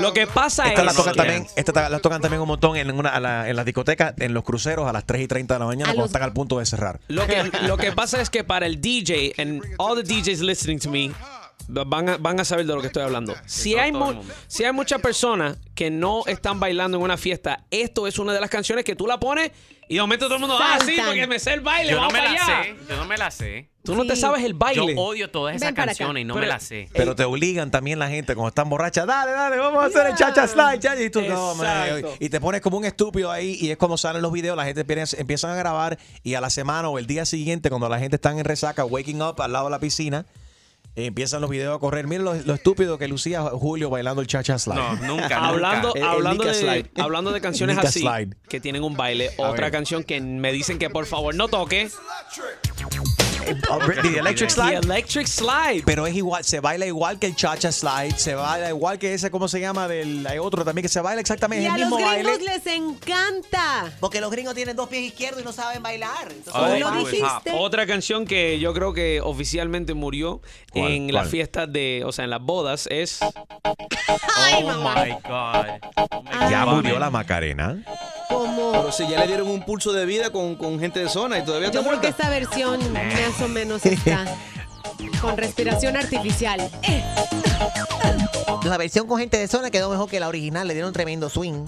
[0.00, 0.96] Lo que pasa Esta la es...
[0.96, 3.64] tocan también, esta ta- la tocan también un montón en, una, a la- en las
[3.64, 6.08] discotecas, en los cruceros a las 3 y 30 de la mañana A cuando los-
[6.10, 7.00] están al punto de cerrar.
[7.08, 10.78] Lo que, lo que pasa es que para el DJ, and all the DJs listening
[10.78, 11.12] to me,
[11.68, 13.34] van a, van a saber de lo que estoy hablando.
[13.46, 18.06] Si hay, mu- si hay muchas personas que no están bailando en una fiesta, esto
[18.06, 19.50] es una de las canciones que tú la pones
[19.88, 21.06] y de momento todo el mundo, ah, sí, Saltan.
[21.06, 22.62] porque me sé el baile, Yo no vamos me para la allá.
[22.64, 22.76] sé.
[22.88, 23.68] Yo no me la sé.
[23.84, 24.22] Tú no te Sí.
[24.22, 24.94] sabes el Yo baile.
[24.96, 25.98] odio todas esas Ven para acá.
[25.98, 26.88] canciones y no me Pero- las sé.
[26.92, 30.16] Pero te obligan también la gente cuando están borrachas, dale, dale, vamos a hacer el
[30.16, 32.14] chacha slide, chacha", y tú no, man, Exacto.
[32.18, 34.80] y te pones como un estúpido ahí y es cuando salen los videos, la gente
[34.80, 38.16] empieza- empiezan a grabar y a la semana o el día siguiente cuando la gente
[38.16, 40.26] está en resaca, waking up al lado de la piscina,
[40.96, 42.06] empiezan los videos a correr.
[42.06, 44.76] Miren lo, lo estúpido que lucía Julio bailando el chacha slide.
[44.76, 45.98] No, nunca, Hablando, nunca.
[46.00, 46.90] El- el hablando, de, Slide.
[46.96, 48.34] hablando de canciones así Slide.
[48.48, 49.72] que tienen un baile, A otra ver.
[49.72, 51.90] canción que me dicen que por favor no toque.
[53.68, 54.76] Oh, The Electric The Slide.
[54.84, 55.82] Electric Slide.
[55.84, 59.30] Pero es igual, se baila igual que el cha-cha slide, se baila igual que ese,
[59.30, 59.88] ¿cómo se llama?
[59.88, 62.38] Del, hay otro también que se baila exactamente Y el a los gringos baile.
[62.46, 63.92] les encanta.
[64.00, 66.28] Porque los gringos tienen dos pies izquierdos y no saben bailar.
[66.30, 67.52] Entonces, Oh, lo my dijiste.
[67.54, 70.40] Otra canción que yo creo que oficialmente murió
[70.72, 70.92] ¿Cuál?
[70.92, 71.14] en ¿Cuál?
[71.14, 75.66] las fiestas de, o sea, en las bodas es Oh my God.
[75.96, 76.74] Oh my Ya God.
[76.74, 77.82] murió la Macarena.
[78.28, 81.38] Como Pero si ya le dieron un pulso de vida con, con gente de zona
[81.38, 82.22] y todavía está yo creo que muerta.
[82.22, 84.24] esta versión más o menos está
[85.20, 86.60] con respiración artificial.
[86.82, 87.04] Eh,
[88.66, 90.66] La versión con gente de zona quedó mejor que la original.
[90.66, 91.66] Le dieron tremendo swing.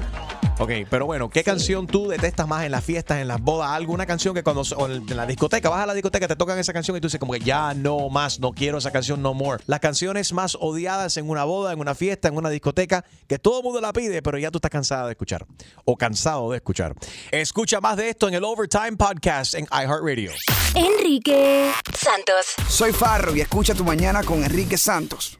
[0.60, 3.70] Ok, pero bueno, ¿qué canción tú detestas más en las fiestas, en las bodas?
[3.70, 6.72] ¿Alguna canción que cuando o en la discoteca, vas a la discoteca, te tocan esa
[6.72, 9.62] canción y tú dices como que ya no más, no quiero esa canción no more?
[9.66, 13.58] Las canciones más odiadas en una boda, en una fiesta, en una discoteca, que todo
[13.58, 15.46] el mundo la pide, pero ya tú estás cansada de escuchar
[15.84, 16.96] o cansado de escuchar.
[17.30, 20.32] Escucha más de esto en el Overtime Podcast en iHeartRadio.
[20.74, 22.54] Enrique Santos.
[22.68, 25.37] Soy Farro y escucha tu mañana con Enrique Santos.